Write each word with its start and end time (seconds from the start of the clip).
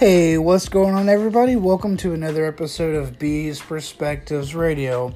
Hey, 0.00 0.38
what's 0.38 0.70
going 0.70 0.94
on, 0.94 1.10
everybody? 1.10 1.56
Welcome 1.56 1.98
to 1.98 2.14
another 2.14 2.46
episode 2.46 2.94
of 2.94 3.18
Bees 3.18 3.60
Perspectives 3.60 4.54
Radio. 4.54 5.14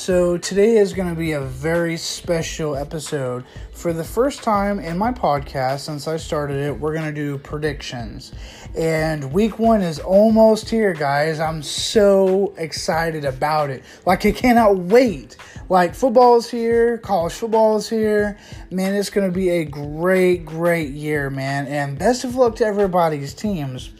So, 0.00 0.38
today 0.38 0.78
is 0.78 0.94
going 0.94 1.10
to 1.10 1.14
be 1.14 1.32
a 1.32 1.42
very 1.42 1.98
special 1.98 2.74
episode. 2.74 3.44
For 3.72 3.92
the 3.92 4.02
first 4.02 4.42
time 4.42 4.78
in 4.78 4.96
my 4.96 5.12
podcast 5.12 5.80
since 5.80 6.08
I 6.08 6.16
started 6.16 6.56
it, 6.56 6.80
we're 6.80 6.94
going 6.94 7.04
to 7.04 7.12
do 7.12 7.36
predictions. 7.36 8.32
And 8.74 9.30
week 9.30 9.58
one 9.58 9.82
is 9.82 9.98
almost 9.98 10.70
here, 10.70 10.94
guys. 10.94 11.38
I'm 11.38 11.62
so 11.62 12.54
excited 12.56 13.26
about 13.26 13.68
it. 13.68 13.84
Like, 14.06 14.24
I 14.24 14.32
cannot 14.32 14.78
wait. 14.78 15.36
Like, 15.68 15.94
football 15.94 16.38
is 16.38 16.48
here, 16.48 16.96
college 16.96 17.34
football 17.34 17.76
is 17.76 17.86
here. 17.86 18.38
Man, 18.70 18.94
it's 18.94 19.10
going 19.10 19.30
to 19.30 19.34
be 19.34 19.50
a 19.50 19.66
great, 19.66 20.46
great 20.46 20.92
year, 20.92 21.28
man. 21.28 21.66
And 21.66 21.98
best 21.98 22.24
of 22.24 22.36
luck 22.36 22.56
to 22.56 22.64
everybody's 22.64 23.34
teams. 23.34 23.90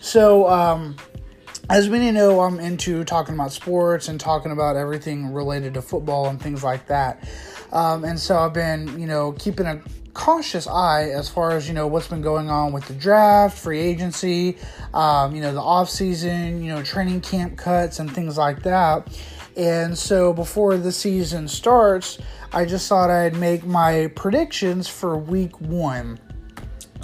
So, 0.00 0.50
um, 0.50 0.96
as 1.68 1.88
many 1.88 2.12
know, 2.12 2.40
I'm 2.40 2.60
into 2.60 3.04
talking 3.04 3.34
about 3.34 3.52
sports 3.52 4.08
and 4.08 4.20
talking 4.20 4.52
about 4.52 4.76
everything 4.76 5.32
related 5.32 5.74
to 5.74 5.82
football 5.82 6.28
and 6.28 6.40
things 6.40 6.62
like 6.62 6.86
that. 6.86 7.28
Um, 7.72 8.04
and 8.04 8.18
so 8.18 8.38
I've 8.38 8.52
been, 8.52 8.98
you 9.00 9.06
know, 9.06 9.32
keeping 9.32 9.66
a 9.66 9.82
cautious 10.14 10.66
eye 10.66 11.10
as 11.10 11.28
far 11.28 11.52
as 11.52 11.68
you 11.68 11.74
know 11.74 11.86
what's 11.86 12.08
been 12.08 12.22
going 12.22 12.48
on 12.48 12.72
with 12.72 12.86
the 12.86 12.94
draft, 12.94 13.58
free 13.58 13.80
agency, 13.80 14.56
um, 14.94 15.34
you 15.34 15.42
know, 15.42 15.52
the 15.52 15.60
off 15.60 15.90
season, 15.90 16.62
you 16.62 16.72
know, 16.72 16.82
training 16.82 17.20
camp 17.20 17.56
cuts 17.58 17.98
and 17.98 18.14
things 18.14 18.38
like 18.38 18.62
that. 18.62 19.08
And 19.56 19.96
so 19.96 20.32
before 20.32 20.76
the 20.76 20.92
season 20.92 21.48
starts, 21.48 22.18
I 22.52 22.64
just 22.64 22.88
thought 22.88 23.10
I'd 23.10 23.36
make 23.36 23.64
my 23.64 24.10
predictions 24.14 24.86
for 24.88 25.16
week 25.16 25.60
one. 25.60 26.18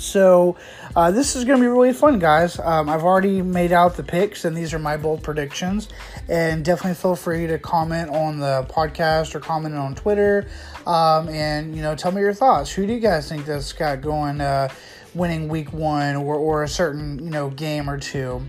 So, 0.03 0.57
uh, 0.97 1.13
this 1.13 1.37
is 1.37 1.45
going 1.45 1.59
to 1.59 1.63
be 1.63 1.69
really 1.69 1.93
fun, 1.93 2.19
guys. 2.19 2.59
Um, 2.59 2.89
I've 2.89 3.05
already 3.05 3.41
made 3.41 3.71
out 3.71 3.97
the 3.97 4.03
picks, 4.03 4.45
and 4.45 4.57
these 4.57 4.75
are 4.75 4.79
my 4.81 4.97
bold 4.97 5.23
predictions. 5.23 5.89
And 6.29 6.65
definitely 6.65 6.95
feel 6.95 7.15
free 7.15 7.47
to 7.47 7.59
comment 7.59 8.11
on 8.11 8.41
the 8.41 8.67
podcast 8.69 9.35
or 9.35 9.41
comment 9.41 9.77
on 9.77 9.95
Twitter. 9.95 10.49
Um, 10.87 11.29
and, 11.29 11.77
you 11.77 11.83
know, 11.83 11.95
tell 11.95 12.11
me 12.11 12.21
your 12.21 12.35
thoughts. 12.35 12.73
Who 12.73 12.85
do 12.85 12.93
you 12.93 13.01
guys 13.01 13.29
think 13.29 13.47
that's 13.47 13.73
got 13.73 14.01
going? 14.01 14.41
Uh, 14.41 14.69
winning 15.15 15.49
week 15.49 15.73
one 15.73 16.17
or, 16.17 16.37
or 16.37 16.63
a 16.63 16.69
certain 16.69 17.19
you 17.19 17.31
know 17.31 17.51
game 17.51 17.89
or 17.89 17.99
two. 17.99 18.43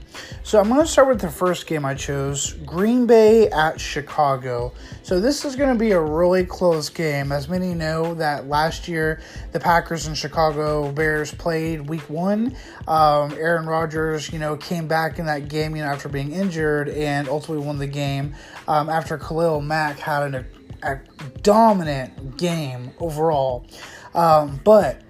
So 0.44 0.60
I'm 0.60 0.70
going 0.70 0.82
to 0.82 0.88
start 0.88 1.08
with 1.08 1.22
the 1.22 1.30
first 1.30 1.68
game 1.68 1.86
I 1.86 1.94
chose, 1.94 2.54
Green 2.66 3.06
Bay 3.06 3.50
at 3.50 3.80
Chicago. 3.80 4.74
So 5.04 5.20
this 5.20 5.46
is 5.46 5.56
going 5.56 5.74
to 5.74 5.80
be 5.80 5.92
a 5.92 6.00
really 6.00 6.46
close 6.46 6.90
game. 6.90 7.32
As 7.32 7.50
many 7.50 7.74
know 7.74 8.14
that 8.16 8.48
last 8.48 8.88
year 8.88 9.22
the 9.52 9.60
Packers 9.60 10.08
and 10.08 10.18
Chicago 10.18 10.92
Bears 10.92 11.34
played 11.34 11.90
week 11.90 12.10
one. 12.10 12.56
Um, 12.88 13.34
Aaron 13.34 13.66
Rodgers, 13.66 14.32
you 14.32 14.40
know, 14.40 14.56
came 14.56 14.88
back 14.88 15.20
in 15.20 15.26
that 15.26 15.48
game, 15.50 15.76
you 15.76 15.84
know, 15.84 15.90
after 15.90 16.10
being 16.10 16.32
injured 16.32 16.90
and 16.90 17.28
ultimately 17.28 17.66
won 17.66 17.78
the 17.78 17.88
game 17.88 18.36
um, 18.68 18.90
after 18.90 19.18
Khalil 19.18 19.62
Mack 19.62 20.00
had 20.00 20.34
an, 20.34 20.46
a 20.84 21.00
dominant 21.42 22.38
game 22.38 22.92
overall. 23.00 23.66
Um, 24.14 24.60
but 24.64 25.02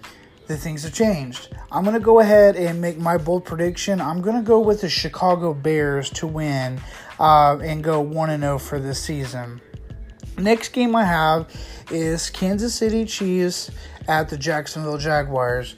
the 0.47 0.57
things 0.57 0.83
have 0.83 0.93
changed. 0.93 1.49
I'm 1.71 1.83
going 1.83 1.95
to 1.95 2.03
go 2.03 2.19
ahead 2.19 2.55
and 2.55 2.81
make 2.81 2.97
my 2.97 3.17
bold 3.17 3.45
prediction. 3.45 4.01
I'm 4.01 4.21
going 4.21 4.35
to 4.35 4.41
go 4.41 4.59
with 4.59 4.81
the 4.81 4.89
Chicago 4.89 5.53
Bears 5.53 6.09
to 6.11 6.27
win 6.27 6.81
uh, 7.19 7.57
and 7.57 7.83
go 7.83 8.01
1 8.01 8.39
0 8.39 8.59
for 8.59 8.79
this 8.79 9.01
season. 9.01 9.61
Next 10.37 10.69
game 10.69 10.95
I 10.95 11.03
have 11.05 11.47
is 11.91 12.29
Kansas 12.29 12.73
City 12.73 13.05
Chiefs 13.05 13.71
at 14.07 14.29
the 14.29 14.37
Jacksonville 14.37 14.97
Jaguars 14.97 15.75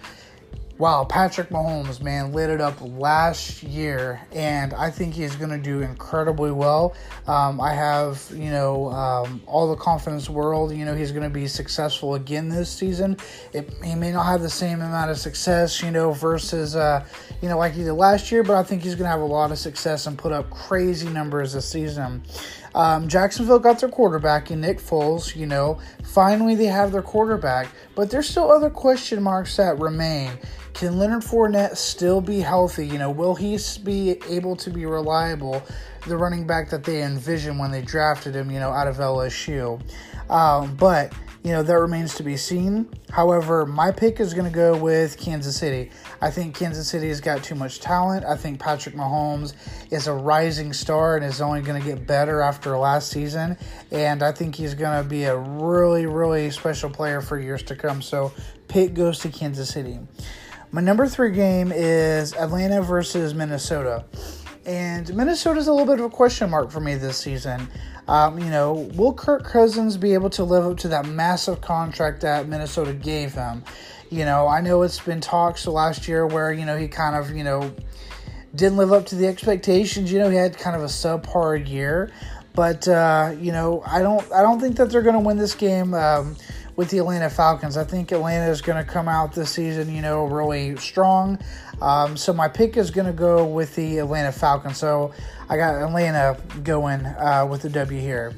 wow, 0.77 1.05
Patrick 1.05 1.49
Mahomes, 1.49 2.01
man, 2.01 2.33
lit 2.33 2.49
it 2.49 2.59
up 2.59 2.77
last 2.81 3.63
year, 3.63 4.21
and 4.33 4.73
I 4.73 4.91
think 4.91 5.13
he's 5.13 5.35
going 5.35 5.51
to 5.51 5.57
do 5.57 5.81
incredibly 5.81 6.51
well. 6.51 6.93
Um, 7.27 7.61
I 7.61 7.73
have, 7.73 8.21
you 8.33 8.51
know, 8.51 8.89
um, 8.89 9.41
all 9.45 9.69
the 9.69 9.77
confidence 9.77 10.29
world. 10.29 10.73
You 10.73 10.83
know, 10.83 10.93
he's 10.93 11.11
going 11.11 11.23
to 11.23 11.29
be 11.29 11.47
successful 11.47 12.15
again 12.15 12.49
this 12.49 12.69
season. 12.69 13.17
It, 13.53 13.73
he 13.83 13.95
may 13.95 14.11
not 14.11 14.25
have 14.25 14.41
the 14.41 14.49
same 14.49 14.81
amount 14.81 15.11
of 15.11 15.17
success, 15.17 15.81
you 15.81 15.91
know, 15.91 16.11
versus, 16.11 16.75
uh, 16.75 17.05
you 17.41 17.47
know, 17.47 17.57
like 17.57 17.73
he 17.73 17.83
did 17.83 17.93
last 17.93 18.31
year, 18.31 18.43
but 18.43 18.57
I 18.57 18.63
think 18.63 18.83
he's 18.83 18.95
going 18.95 19.05
to 19.05 19.11
have 19.11 19.21
a 19.21 19.25
lot 19.25 19.51
of 19.51 19.57
success 19.57 20.07
and 20.07 20.17
put 20.17 20.33
up 20.33 20.49
crazy 20.49 21.07
numbers 21.07 21.53
this 21.53 21.69
season. 21.69 22.23
Um, 22.75 23.07
Jacksonville 23.07 23.59
got 23.59 23.79
their 23.79 23.87
quarterback 23.87 24.51
in 24.51 24.59
Nick 24.59 24.79
Foles. 24.79 25.33
You 25.33 25.45
know, 25.45 25.79
finally 26.03 26.55
they 26.55 26.65
have 26.65 26.91
their 26.91 27.01
quarterback, 27.01 27.69
but 27.95 28.11
there's 28.11 28.27
still 28.27 28.51
other 28.51 28.69
question 28.69 29.23
marks 29.23 29.55
that 29.55 29.79
remain. 29.79 30.31
Can 30.75 30.97
Leonard 30.97 31.23
Fournette 31.23 31.77
still 31.77 32.19
be 32.19 32.41
healthy? 32.41 32.85
You 32.85 32.97
know, 32.97 33.09
will 33.09 33.33
he 33.33 33.57
be 33.81 34.17
able 34.29 34.57
to 34.57 34.69
be 34.69 34.85
reliable, 34.85 35.63
the 36.05 36.17
running 36.17 36.45
back 36.45 36.69
that 36.71 36.83
they 36.83 37.01
envisioned 37.01 37.57
when 37.57 37.71
they 37.71 37.81
drafted 37.81 38.35
him, 38.35 38.51
you 38.51 38.59
know, 38.59 38.71
out 38.71 38.85
of 38.85 38.97
LSU? 38.97 39.81
Um, 40.29 40.75
but, 40.75 41.13
you 41.43 41.53
know, 41.53 41.63
that 41.63 41.79
remains 41.79 42.15
to 42.15 42.23
be 42.23 42.35
seen. 42.35 42.89
However, 43.09 43.65
my 43.65 43.89
pick 43.89 44.19
is 44.19 44.33
going 44.33 44.51
to 44.51 44.53
go 44.53 44.75
with 44.75 45.17
Kansas 45.17 45.55
City. 45.55 45.91
I 46.19 46.29
think 46.29 46.57
Kansas 46.57 46.89
City 46.89 47.07
has 47.07 47.21
got 47.21 47.41
too 47.41 47.55
much 47.55 47.79
talent. 47.79 48.25
I 48.25 48.35
think 48.35 48.59
Patrick 48.59 48.95
Mahomes 48.95 49.53
is 49.93 50.07
a 50.07 50.13
rising 50.13 50.73
star 50.73 51.15
and 51.15 51.23
is 51.23 51.39
only 51.39 51.61
going 51.61 51.81
to 51.81 51.87
get 51.87 52.05
better 52.05 52.41
after 52.41 52.77
last 52.77 53.11
season. 53.11 53.57
And 53.91 54.21
I 54.21 54.33
think 54.33 54.55
he's 54.55 54.73
going 54.73 55.01
to 55.01 55.07
be 55.07 55.23
a 55.23 55.37
really, 55.37 56.05
really 56.05 56.51
special 56.51 56.89
player 56.89 57.21
for 57.21 57.39
years 57.39 57.63
to 57.63 57.77
come. 57.77 58.01
So, 58.01 58.33
pick 58.67 58.93
goes 58.93 59.19
to 59.19 59.29
Kansas 59.29 59.69
City. 59.69 59.99
My 60.75 60.81
number 60.81 61.07
three 61.07 61.31
game 61.31 61.71
is 61.71 62.33
Atlanta 62.33 62.81
versus 62.81 63.33
Minnesota. 63.33 64.03
And 64.65 65.07
Minnesota's 65.15 65.67
a 65.67 65.71
little 65.71 65.87
bit 65.87 66.03
of 66.03 66.11
a 66.11 66.13
question 66.13 66.49
mark 66.49 66.69
for 66.69 66.81
me 66.81 66.95
this 66.95 67.15
season. 67.15 67.69
Um, 68.09 68.37
you 68.37 68.49
know, 68.49 68.73
will 68.93 69.13
Kirk 69.13 69.45
Cousins 69.45 69.95
be 69.95 70.13
able 70.13 70.29
to 70.31 70.43
live 70.43 70.65
up 70.65 70.77
to 70.79 70.89
that 70.89 71.05
massive 71.05 71.61
contract 71.61 72.19
that 72.23 72.49
Minnesota 72.49 72.91
gave 72.91 73.31
him? 73.31 73.63
You 74.09 74.25
know, 74.25 74.49
I 74.49 74.59
know 74.59 74.81
it's 74.81 74.99
been 74.99 75.21
talks 75.21 75.65
last 75.65 76.09
year 76.09 76.27
where, 76.27 76.51
you 76.51 76.65
know, 76.65 76.75
he 76.75 76.89
kind 76.89 77.15
of, 77.15 77.33
you 77.33 77.45
know, 77.45 77.73
didn't 78.53 78.77
live 78.77 78.91
up 78.91 79.05
to 79.05 79.15
the 79.15 79.27
expectations. 79.27 80.11
You 80.11 80.19
know, 80.19 80.29
he 80.29 80.35
had 80.35 80.57
kind 80.57 80.75
of 80.75 80.81
a 80.81 80.87
subpar 80.87 81.65
year. 81.65 82.11
But 82.53 82.87
uh, 82.87 83.35
you 83.37 83.51
know, 83.51 83.83
I 83.85 84.01
don't 84.01 84.29
I 84.31 84.41
don't 84.41 84.61
think 84.61 84.77
that 84.77 84.89
they're 84.89 85.01
going 85.01 85.15
to 85.15 85.19
win 85.19 85.37
this 85.37 85.55
game. 85.55 85.93
Um, 85.93 86.37
with 86.75 86.89
the 86.89 86.97
Atlanta 86.97 87.29
Falcons. 87.29 87.77
I 87.77 87.83
think 87.83 88.11
Atlanta 88.11 88.49
is 88.49 88.61
going 88.61 88.83
to 88.83 88.89
come 88.89 89.07
out 89.07 89.33
this 89.33 89.51
season, 89.51 89.93
you 89.93 90.01
know, 90.01 90.25
really 90.25 90.75
strong. 90.77 91.39
Um, 91.81 92.17
so 92.17 92.33
my 92.33 92.47
pick 92.47 92.77
is 92.77 92.91
going 92.91 93.07
to 93.07 93.13
go 93.13 93.45
with 93.45 93.75
the 93.75 93.99
Atlanta 93.99 94.31
Falcons. 94.31 94.77
So 94.77 95.13
I 95.49 95.57
got 95.57 95.75
Atlanta 95.81 96.37
going 96.63 97.05
uh, 97.05 97.47
with 97.49 97.61
the 97.61 97.69
W 97.69 97.99
here. 97.99 98.33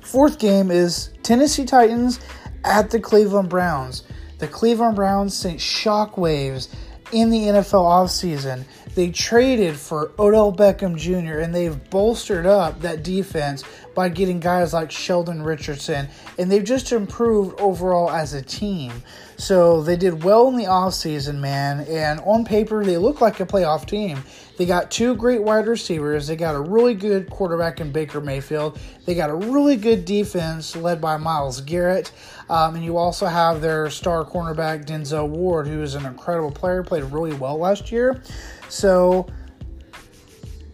Fourth 0.00 0.38
game 0.38 0.70
is 0.70 1.10
Tennessee 1.22 1.66
Titans 1.66 2.20
at 2.64 2.90
the 2.90 3.00
Cleveland 3.00 3.50
Browns. 3.50 4.04
The 4.38 4.48
Cleveland 4.48 4.96
Browns 4.96 5.36
sent 5.36 5.58
shockwaves 5.58 6.68
in 7.12 7.30
the 7.30 7.40
NFL 7.40 7.84
offseason. 7.84 8.64
They 8.94 9.10
traded 9.10 9.76
for 9.76 10.12
Odell 10.18 10.52
Beckham 10.52 10.96
Jr. 10.96 11.38
and 11.38 11.54
they've 11.54 11.90
bolstered 11.90 12.46
up 12.46 12.80
that 12.80 13.02
defense 13.02 13.64
by 13.98 14.08
getting 14.08 14.38
guys 14.38 14.72
like 14.72 14.92
Sheldon 14.92 15.42
Richardson, 15.42 16.06
and 16.38 16.52
they've 16.52 16.62
just 16.62 16.92
improved 16.92 17.58
overall 17.58 18.08
as 18.08 18.32
a 18.32 18.40
team. 18.40 18.92
So 19.38 19.82
they 19.82 19.96
did 19.96 20.22
well 20.22 20.46
in 20.46 20.54
the 20.54 20.66
offseason, 20.66 21.40
man, 21.40 21.80
and 21.80 22.20
on 22.20 22.44
paper, 22.44 22.84
they 22.84 22.96
look 22.96 23.20
like 23.20 23.40
a 23.40 23.44
playoff 23.44 23.86
team. 23.86 24.22
They 24.56 24.66
got 24.66 24.92
two 24.92 25.16
great 25.16 25.42
wide 25.42 25.66
receivers. 25.66 26.28
They 26.28 26.36
got 26.36 26.54
a 26.54 26.60
really 26.60 26.94
good 26.94 27.28
quarterback 27.28 27.80
in 27.80 27.90
Baker 27.90 28.20
Mayfield. 28.20 28.78
They 29.04 29.16
got 29.16 29.30
a 29.30 29.34
really 29.34 29.74
good 29.74 30.04
defense 30.04 30.76
led 30.76 31.00
by 31.00 31.16
Myles 31.16 31.60
Garrett. 31.62 32.12
Um, 32.48 32.76
and 32.76 32.84
you 32.84 32.98
also 32.98 33.26
have 33.26 33.60
their 33.60 33.90
star 33.90 34.24
cornerback, 34.24 34.86
Denzel 34.86 35.28
Ward, 35.28 35.66
who 35.66 35.82
is 35.82 35.96
an 35.96 36.06
incredible 36.06 36.52
player, 36.52 36.84
played 36.84 37.02
really 37.02 37.34
well 37.34 37.58
last 37.58 37.90
year. 37.90 38.22
So 38.68 39.26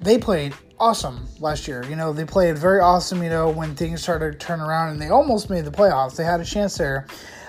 they 0.05 0.19
played 0.19 0.55
awesome 0.79 1.27
last 1.41 1.67
year. 1.67 1.85
You 1.85 1.97
know, 1.97 2.13
they 2.13 2.25
played 2.25 2.59
very 2.59 2.81
awesome, 2.81 3.23
you 3.23 3.31
know, 3.31 3.51
when 3.51 3.75
things 3.75 4.03
started 4.03 4.33
to 4.33 4.39
turn 4.39 4.61
around 4.61 4.91
and 4.91 5.01
they 5.01 5.09
almost 5.09 5.51
made 5.51 5.65
the 5.65 5.71
playoffs. 5.71 6.17
They 6.17 6.25
had 6.25 6.41
a 6.41 6.45
chance 6.45 6.77
there. 6.77 7.07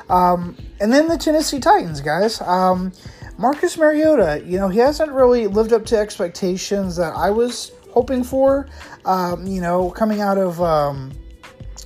Um, 0.09 0.55
and 0.79 0.91
then 0.91 1.07
the 1.07 1.17
Tennessee 1.17 1.59
Titans, 1.59 2.01
guys. 2.01 2.39
Um, 2.41 2.93
Marcus 3.37 3.77
Mariota, 3.77 4.41
you 4.45 4.57
know, 4.57 4.69
he 4.69 4.79
hasn't 4.79 5.11
really 5.11 5.47
lived 5.47 5.73
up 5.73 5.85
to 5.87 5.97
expectations 5.97 6.95
that 6.95 7.13
I 7.15 7.29
was 7.29 7.71
hoping 7.91 8.23
for. 8.23 8.67
Um, 9.03 9.45
you 9.45 9.61
know, 9.61 9.89
coming 9.89 10.21
out 10.21 10.37
of 10.37 10.61
um, 10.61 11.11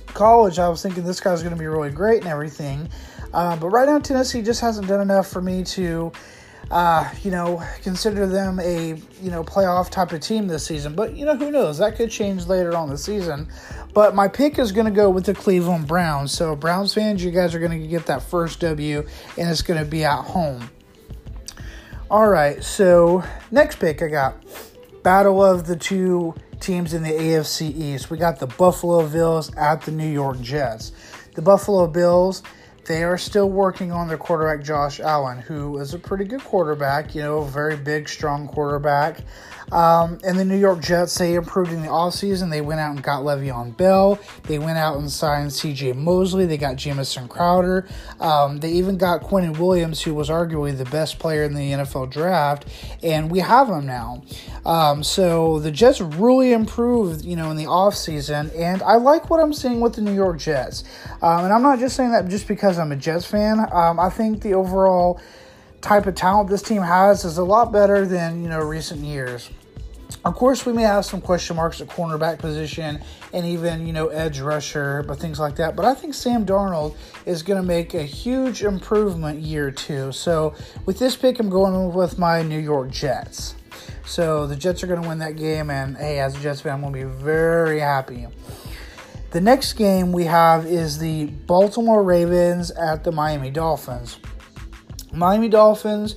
college, 0.06 0.58
I 0.58 0.68
was 0.68 0.82
thinking 0.82 1.04
this 1.04 1.20
guy's 1.20 1.42
going 1.42 1.54
to 1.54 1.58
be 1.58 1.66
really 1.66 1.90
great 1.90 2.20
and 2.20 2.28
everything. 2.28 2.88
Uh, 3.32 3.56
but 3.56 3.68
right 3.68 3.88
now, 3.88 3.98
Tennessee 3.98 4.42
just 4.42 4.60
hasn't 4.60 4.86
done 4.86 5.00
enough 5.00 5.28
for 5.28 5.40
me 5.40 5.64
to 5.64 6.12
uh, 6.70 7.10
you 7.24 7.30
know, 7.30 7.62
consider 7.82 8.26
them 8.26 8.60
a 8.60 8.94
you 9.22 9.30
know 9.30 9.42
playoff 9.42 9.90
type 9.90 10.12
of 10.12 10.20
team 10.20 10.46
this 10.46 10.64
season. 10.66 10.94
But 10.94 11.16
you 11.16 11.24
know, 11.24 11.36
who 11.36 11.50
knows? 11.50 11.78
That 11.78 11.96
could 11.96 12.10
change 12.10 12.46
later 12.46 12.76
on 12.76 12.88
the 12.88 12.98
season. 12.98 13.48
But 13.92 14.14
my 14.14 14.28
pick 14.28 14.58
is 14.58 14.70
going 14.70 14.84
to 14.84 14.92
go 14.92 15.10
with 15.10 15.26
the 15.26 15.34
Cleveland 15.34 15.88
Browns. 15.88 16.32
So 16.32 16.54
Browns 16.54 16.94
fans, 16.94 17.24
you 17.24 17.32
guys 17.32 17.54
are 17.54 17.58
going 17.58 17.80
to 17.80 17.88
get 17.88 18.06
that 18.06 18.22
first 18.22 18.60
W, 18.60 19.06
and 19.36 19.50
it's 19.50 19.62
going 19.62 19.82
to 19.82 19.88
be 19.88 20.04
at 20.04 20.22
home. 20.22 20.70
All 22.10 22.28
right, 22.28 22.62
so 22.62 23.22
next 23.52 23.78
pick 23.78 24.02
I 24.02 24.08
got 24.08 24.44
battle 25.02 25.44
of 25.44 25.66
the 25.66 25.76
two 25.76 26.34
teams 26.60 26.92
in 26.92 27.02
the 27.02 27.10
AFC 27.10 27.74
East. 27.74 28.10
We 28.10 28.18
got 28.18 28.38
the 28.38 28.46
Buffalo 28.46 29.08
Bills 29.08 29.54
at 29.56 29.82
the 29.82 29.92
New 29.92 30.08
York 30.08 30.40
Jets. 30.40 30.92
The 31.34 31.42
Buffalo 31.42 31.86
Bills, 31.86 32.42
they 32.90 33.04
are 33.04 33.16
still 33.16 33.48
working 33.48 33.92
on 33.92 34.08
their 34.08 34.18
quarterback 34.18 34.64
Josh 34.64 34.98
Allen, 34.98 35.38
who 35.38 35.78
is 35.78 35.94
a 35.94 35.98
pretty 35.98 36.24
good 36.24 36.42
quarterback, 36.42 37.14
you 37.14 37.22
know, 37.22 37.44
very 37.44 37.76
big, 37.76 38.08
strong 38.08 38.48
quarterback. 38.48 39.20
Um, 39.72 40.18
and 40.24 40.36
the 40.36 40.44
New 40.44 40.56
York 40.56 40.82
Jets, 40.82 41.16
they 41.16 41.34
improved 41.34 41.72
in 41.72 41.82
the 41.82 41.88
offseason. 41.88 42.50
They 42.50 42.60
went 42.60 42.80
out 42.80 42.90
and 42.90 43.02
got 43.02 43.22
Le'Veon 43.22 43.76
Bell. 43.76 44.18
They 44.44 44.58
went 44.58 44.78
out 44.78 44.98
and 44.98 45.10
signed 45.10 45.50
CJ 45.50 45.94
Mosley. 45.94 46.46
They 46.46 46.56
got 46.56 46.76
Jamison 46.76 47.28
Crowder. 47.28 47.86
Um, 48.18 48.58
they 48.58 48.72
even 48.72 48.98
got 48.98 49.22
Quinnen 49.22 49.58
Williams, 49.58 50.02
who 50.02 50.14
was 50.14 50.28
arguably 50.28 50.76
the 50.76 50.86
best 50.86 51.18
player 51.18 51.44
in 51.44 51.54
the 51.54 51.70
NFL 51.70 52.10
draft. 52.10 52.66
And 53.02 53.30
we 53.30 53.38
have 53.38 53.68
him 53.68 53.86
now. 53.86 54.22
Um, 54.66 55.02
so 55.02 55.60
the 55.60 55.70
Jets 55.70 56.00
really 56.00 56.52
improved, 56.52 57.24
you 57.24 57.36
know, 57.36 57.50
in 57.50 57.56
the 57.56 57.64
offseason. 57.64 58.50
And 58.58 58.82
I 58.82 58.96
like 58.96 59.30
what 59.30 59.40
I'm 59.40 59.52
seeing 59.52 59.80
with 59.80 59.94
the 59.94 60.02
New 60.02 60.14
York 60.14 60.38
Jets. 60.38 60.82
Um, 61.22 61.44
and 61.44 61.52
I'm 61.52 61.62
not 61.62 61.78
just 61.78 61.96
saying 61.96 62.10
that 62.10 62.28
just 62.28 62.48
because 62.48 62.78
I'm 62.80 62.92
a 62.92 62.96
Jets 62.96 63.26
fan. 63.26 63.60
Um, 63.72 64.00
I 64.00 64.10
think 64.10 64.42
the 64.42 64.54
overall 64.54 65.20
type 65.80 66.06
of 66.06 66.14
talent 66.14 66.50
this 66.50 66.62
team 66.62 66.82
has 66.82 67.24
is 67.24 67.38
a 67.38 67.44
lot 67.44 67.72
better 67.72 68.04
than, 68.06 68.42
you 68.42 68.48
know, 68.48 68.60
recent 68.60 69.00
years. 69.00 69.50
Of 70.24 70.34
course, 70.34 70.66
we 70.66 70.72
may 70.72 70.82
have 70.82 71.04
some 71.04 71.20
question 71.20 71.56
marks 71.56 71.80
at 71.80 71.88
cornerback 71.88 72.40
position 72.40 73.00
and 73.32 73.46
even, 73.46 73.86
you 73.86 73.92
know, 73.92 74.08
edge 74.08 74.40
rusher, 74.40 75.02
but 75.06 75.18
things 75.18 75.38
like 75.38 75.56
that. 75.56 75.76
But 75.76 75.84
I 75.86 75.94
think 75.94 76.14
Sam 76.14 76.44
Darnold 76.44 76.96
is 77.24 77.42
going 77.42 77.60
to 77.60 77.66
make 77.66 77.94
a 77.94 78.02
huge 78.02 78.62
improvement 78.62 79.40
year 79.40 79.70
two. 79.70 80.12
So 80.12 80.54
with 80.84 80.98
this 80.98 81.16
pick, 81.16 81.38
I'm 81.38 81.48
going 81.48 81.94
with 81.94 82.18
my 82.18 82.42
New 82.42 82.58
York 82.58 82.90
Jets. 82.90 83.54
So 84.04 84.46
the 84.46 84.56
Jets 84.56 84.82
are 84.82 84.88
going 84.88 85.00
to 85.00 85.08
win 85.08 85.18
that 85.20 85.36
game, 85.36 85.70
and 85.70 85.96
hey, 85.96 86.18
as 86.18 86.36
a 86.36 86.40
Jets 86.40 86.60
fan, 86.60 86.74
I'm 86.74 86.80
going 86.80 86.92
to 86.92 86.98
be 86.98 87.04
very 87.04 87.78
happy. 87.78 88.26
The 89.30 89.40
next 89.40 89.74
game 89.74 90.10
we 90.10 90.24
have 90.24 90.66
is 90.66 90.98
the 90.98 91.26
Baltimore 91.26 92.02
Ravens 92.02 92.72
at 92.72 93.04
the 93.04 93.12
Miami 93.12 93.50
Dolphins. 93.50 94.18
Miami 95.12 95.48
Dolphins 95.48 96.16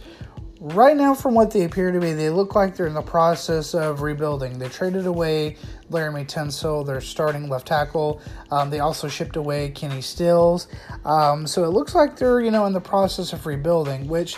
right 0.59 0.95
now, 0.95 1.13
from 1.13 1.35
what 1.35 1.51
they 1.51 1.63
appear 1.63 1.91
to 1.91 1.99
be, 1.99 2.13
they 2.13 2.29
look 2.29 2.55
like 2.55 2.75
they're 2.75 2.87
in 2.87 2.93
the 2.93 3.01
process 3.01 3.75
of 3.75 4.01
rebuilding. 4.01 4.57
They 4.57 4.69
traded 4.69 5.05
away 5.05 5.57
Laremy 5.91 6.25
Tunsil, 6.25 6.85
their 6.85 7.01
starting 7.01 7.49
left 7.49 7.67
tackle. 7.67 8.21
Um, 8.49 8.69
they 8.69 8.79
also 8.79 9.07
shipped 9.07 9.35
away 9.35 9.69
Kenny 9.69 10.01
Stills. 10.01 10.67
Um, 11.05 11.45
so 11.45 11.65
it 11.65 11.69
looks 11.69 11.93
like 11.93 12.15
they're, 12.15 12.39
you 12.39 12.49
know, 12.49 12.65
in 12.65 12.73
the 12.73 12.81
process 12.81 13.33
of 13.33 13.45
rebuilding, 13.45 14.07
which 14.07 14.37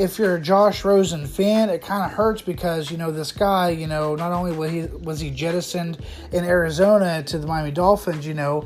if 0.00 0.18
you're 0.18 0.36
a 0.36 0.40
Josh 0.40 0.82
Rosen 0.82 1.26
fan, 1.26 1.68
it 1.68 1.82
kind 1.82 2.02
of 2.02 2.10
hurts 2.10 2.40
because 2.40 2.90
you 2.90 2.96
know 2.96 3.10
this 3.10 3.32
guy. 3.32 3.70
You 3.70 3.86
know, 3.86 4.16
not 4.16 4.32
only 4.32 4.52
was 4.52 4.70
he 4.70 4.82
was 4.86 5.20
he 5.20 5.30
jettisoned 5.30 5.98
in 6.32 6.44
Arizona 6.44 7.22
to 7.24 7.38
the 7.38 7.46
Miami 7.46 7.70
Dolphins, 7.70 8.26
you 8.26 8.32
know, 8.34 8.64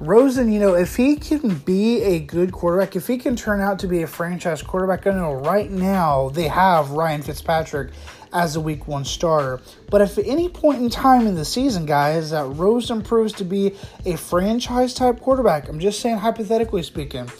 Rosen, 0.00 0.50
you 0.50 0.58
know, 0.58 0.74
if 0.74 0.96
he 0.96 1.16
can 1.16 1.54
be 1.58 2.02
a 2.02 2.18
good 2.18 2.50
quarterback, 2.50 2.96
if 2.96 3.06
he 3.06 3.16
can 3.16 3.36
turn 3.36 3.60
out 3.60 3.78
to 3.78 3.86
be 3.86 4.02
a 4.02 4.06
franchise 4.08 4.60
quarterback, 4.60 5.06
I 5.06 5.12
know 5.12 5.34
right 5.34 5.70
now 5.70 6.30
they 6.30 6.48
have 6.48 6.90
Ryan 6.90 7.22
Fitzpatrick 7.22 7.92
as 8.32 8.56
a 8.56 8.60
week 8.60 8.88
one 8.88 9.04
starter. 9.04 9.60
But 9.90 10.00
if 10.00 10.18
at 10.18 10.26
any 10.26 10.48
point 10.48 10.82
in 10.82 10.90
time 10.90 11.28
in 11.28 11.36
the 11.36 11.44
season, 11.44 11.86
guys, 11.86 12.30
that 12.30 12.44
Rosen 12.46 13.02
proves 13.02 13.32
to 13.34 13.44
be 13.44 13.76
a 14.04 14.16
franchise 14.16 14.92
type 14.92 15.20
quarterback, 15.20 15.68
I'm 15.68 15.78
just 15.78 16.00
saying 16.00 16.18
hypothetically 16.18 16.82
speaking, 16.82 17.30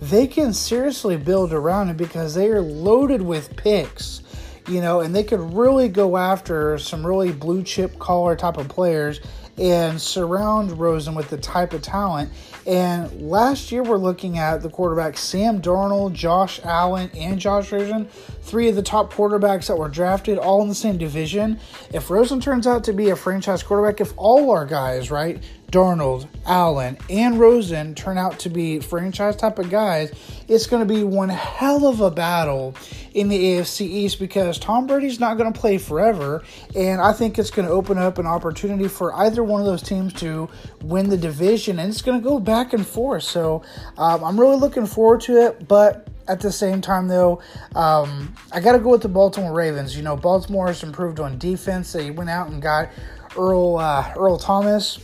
they 0.00 0.26
can 0.26 0.52
seriously 0.52 1.16
build 1.16 1.52
around 1.52 1.88
it 1.90 1.96
because 1.96 2.34
they 2.34 2.48
are 2.48 2.60
loaded 2.60 3.22
with 3.22 3.56
picks 3.56 4.22
you 4.68 4.80
know, 4.80 5.00
and 5.00 5.14
they 5.14 5.22
could 5.22 5.40
really 5.54 5.88
go 5.88 6.16
after 6.16 6.78
some 6.78 7.06
really 7.06 7.32
blue 7.32 7.62
chip 7.62 7.98
collar 7.98 8.34
type 8.34 8.56
of 8.56 8.68
players 8.68 9.20
and 9.58 10.00
surround 10.00 10.78
Rosen 10.78 11.14
with 11.14 11.30
the 11.30 11.38
type 11.38 11.72
of 11.72 11.80
talent. 11.80 12.30
And 12.66 13.30
last 13.30 13.72
year, 13.72 13.82
we're 13.82 13.96
looking 13.96 14.38
at 14.38 14.60
the 14.60 14.68
quarterbacks 14.68 15.18
Sam 15.18 15.62
Darnold, 15.62 16.12
Josh 16.12 16.60
Allen, 16.62 17.10
and 17.14 17.38
Josh 17.38 17.72
Rosen, 17.72 18.06
three 18.42 18.68
of 18.68 18.76
the 18.76 18.82
top 18.82 19.12
quarterbacks 19.12 19.68
that 19.68 19.76
were 19.76 19.88
drafted, 19.88 20.36
all 20.36 20.62
in 20.62 20.68
the 20.68 20.74
same 20.74 20.98
division. 20.98 21.58
If 21.92 22.10
Rosen 22.10 22.40
turns 22.40 22.66
out 22.66 22.84
to 22.84 22.92
be 22.92 23.08
a 23.10 23.16
franchise 23.16 23.62
quarterback, 23.62 24.00
if 24.00 24.12
all 24.16 24.50
our 24.50 24.66
guys, 24.66 25.10
right, 25.10 25.42
Darnold, 25.76 26.26
Allen, 26.46 26.96
and 27.10 27.38
Rosen 27.38 27.94
turn 27.94 28.16
out 28.16 28.38
to 28.38 28.48
be 28.48 28.80
franchise 28.80 29.36
type 29.36 29.58
of 29.58 29.68
guys, 29.68 30.10
it's 30.48 30.66
going 30.66 30.80
to 30.80 30.94
be 30.94 31.04
one 31.04 31.28
hell 31.28 31.86
of 31.86 32.00
a 32.00 32.10
battle 32.10 32.74
in 33.12 33.28
the 33.28 33.38
AFC 33.38 33.82
East 33.82 34.18
because 34.18 34.58
Tom 34.58 34.86
Brady's 34.86 35.20
not 35.20 35.36
going 35.36 35.52
to 35.52 35.60
play 35.60 35.76
forever, 35.76 36.42
and 36.74 37.02
I 37.02 37.12
think 37.12 37.38
it's 37.38 37.50
going 37.50 37.68
to 37.68 37.74
open 37.74 37.98
up 37.98 38.16
an 38.16 38.26
opportunity 38.26 38.88
for 38.88 39.14
either 39.16 39.44
one 39.44 39.60
of 39.60 39.66
those 39.66 39.82
teams 39.82 40.14
to 40.14 40.48
win 40.80 41.10
the 41.10 41.18
division, 41.18 41.78
and 41.78 41.90
it's 41.90 42.00
going 42.00 42.18
to 42.18 42.26
go 42.26 42.40
back 42.40 42.72
and 42.72 42.86
forth. 42.86 43.24
So 43.24 43.62
um, 43.98 44.24
I'm 44.24 44.40
really 44.40 44.56
looking 44.56 44.86
forward 44.86 45.20
to 45.22 45.36
it, 45.42 45.68
but 45.68 46.08
at 46.26 46.40
the 46.40 46.52
same 46.52 46.80
time, 46.80 47.06
though, 47.06 47.42
um, 47.74 48.34
I 48.50 48.60
got 48.60 48.72
to 48.72 48.78
go 48.78 48.88
with 48.88 49.02
the 49.02 49.08
Baltimore 49.08 49.52
Ravens. 49.52 49.94
You 49.94 50.04
know, 50.04 50.16
Baltimore 50.16 50.68
has 50.68 50.82
improved 50.82 51.20
on 51.20 51.36
defense. 51.36 51.92
They 51.92 52.10
went 52.10 52.30
out 52.30 52.48
and 52.48 52.62
got 52.62 52.88
Earl 53.36 53.76
uh, 53.76 54.14
Earl 54.16 54.38
Thomas 54.38 54.98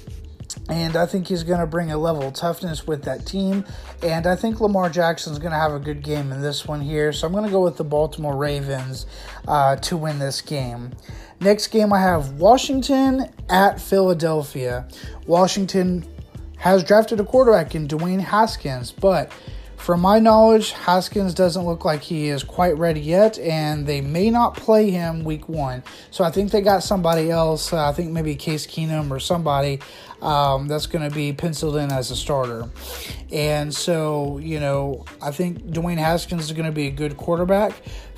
and 0.69 0.97
I 0.97 1.07
think 1.07 1.27
he's 1.27 1.43
going 1.43 1.61
to 1.61 1.67
bring 1.67 1.91
a 1.91 1.99
level 1.99 2.23
of 2.23 2.35
toughness 2.35 2.87
with 2.87 3.03
that 3.05 3.27
team. 3.27 3.65
And 4.03 4.27
I 4.27 4.37
think 4.37 4.61
Lamar 4.61 4.89
Jackson's 4.89 5.39
going 5.39 5.53
to 5.53 5.59
have 5.59 5.73
a 5.73 5.79
good 5.79 6.03
game 6.03 6.33
in 6.33 6.41
this 6.41 6.67
one 6.67 6.81
here. 6.81 7.13
So 7.13 7.27
I'm 7.27 7.33
going 7.33 7.45
to 7.45 7.51
go 7.51 7.63
with 7.63 7.77
the 7.77 7.85
Baltimore 7.85 8.37
Ravens 8.37 9.07
uh, 9.49 9.77
to 9.77 9.97
win 9.97 10.19
this 10.19 10.41
game. 10.41 10.93
Next 11.41 11.69
game, 11.69 11.93
I 11.93 12.01
have 12.01 12.35
Washington 12.35 13.29
at 13.49 13.81
Philadelphia. 13.81 14.87
Washington 15.27 16.05
has 16.59 16.85
drafted 16.85 17.19
a 17.19 17.25
quarterback 17.25 17.75
in 17.75 17.89
Dwayne 17.89 18.21
Haskins, 18.21 18.93
but 18.93 19.33
from 19.83 20.01
my 20.01 20.21
knowledge, 20.21 20.71
Haskins 20.71 21.35
doesn't 21.35 21.65
look 21.65 21.85
like 21.85 22.03
he 22.03 22.29
is 22.29 22.45
quite 22.45 22.79
ready 22.79 23.01
yet, 23.01 23.37
and 23.41 23.85
they 23.85 24.01
may 24.01 24.31
not 24.31 24.55
play 24.55 24.91
him 24.91 25.25
week 25.25 25.49
one. 25.49 25.83
So 26.13 26.23
I 26.23 26.31
think 26.31 26.53
they 26.53 26.61
got 26.61 26.85
somebody 26.85 27.33
else. 27.33 27.73
Uh, 27.73 27.89
I 27.89 27.93
think 27.93 28.13
maybe 28.13 28.37
Case 28.37 28.65
Keenum 28.65 29.11
or 29.11 29.19
somebody 29.19 29.81
um, 30.23 30.69
that's 30.69 30.87
going 30.87 31.09
to 31.09 31.15
be 31.15 31.33
penciled 31.33 31.77
in 31.77 31.91
as 31.93 32.11
a 32.11 32.17
starter. 32.17 32.71
And 33.31 33.75
so, 33.75 34.39
you 34.39 34.61
know, 34.61 35.05
I 35.21 35.33
think 35.33 35.63
Dwayne 35.67 35.99
Haskins 35.99 36.45
is 36.45 36.53
going 36.53 36.67
to 36.67 36.73
be 36.73 36.87
a 36.87 36.91
good 36.91 37.17
quarterback. 37.17 37.73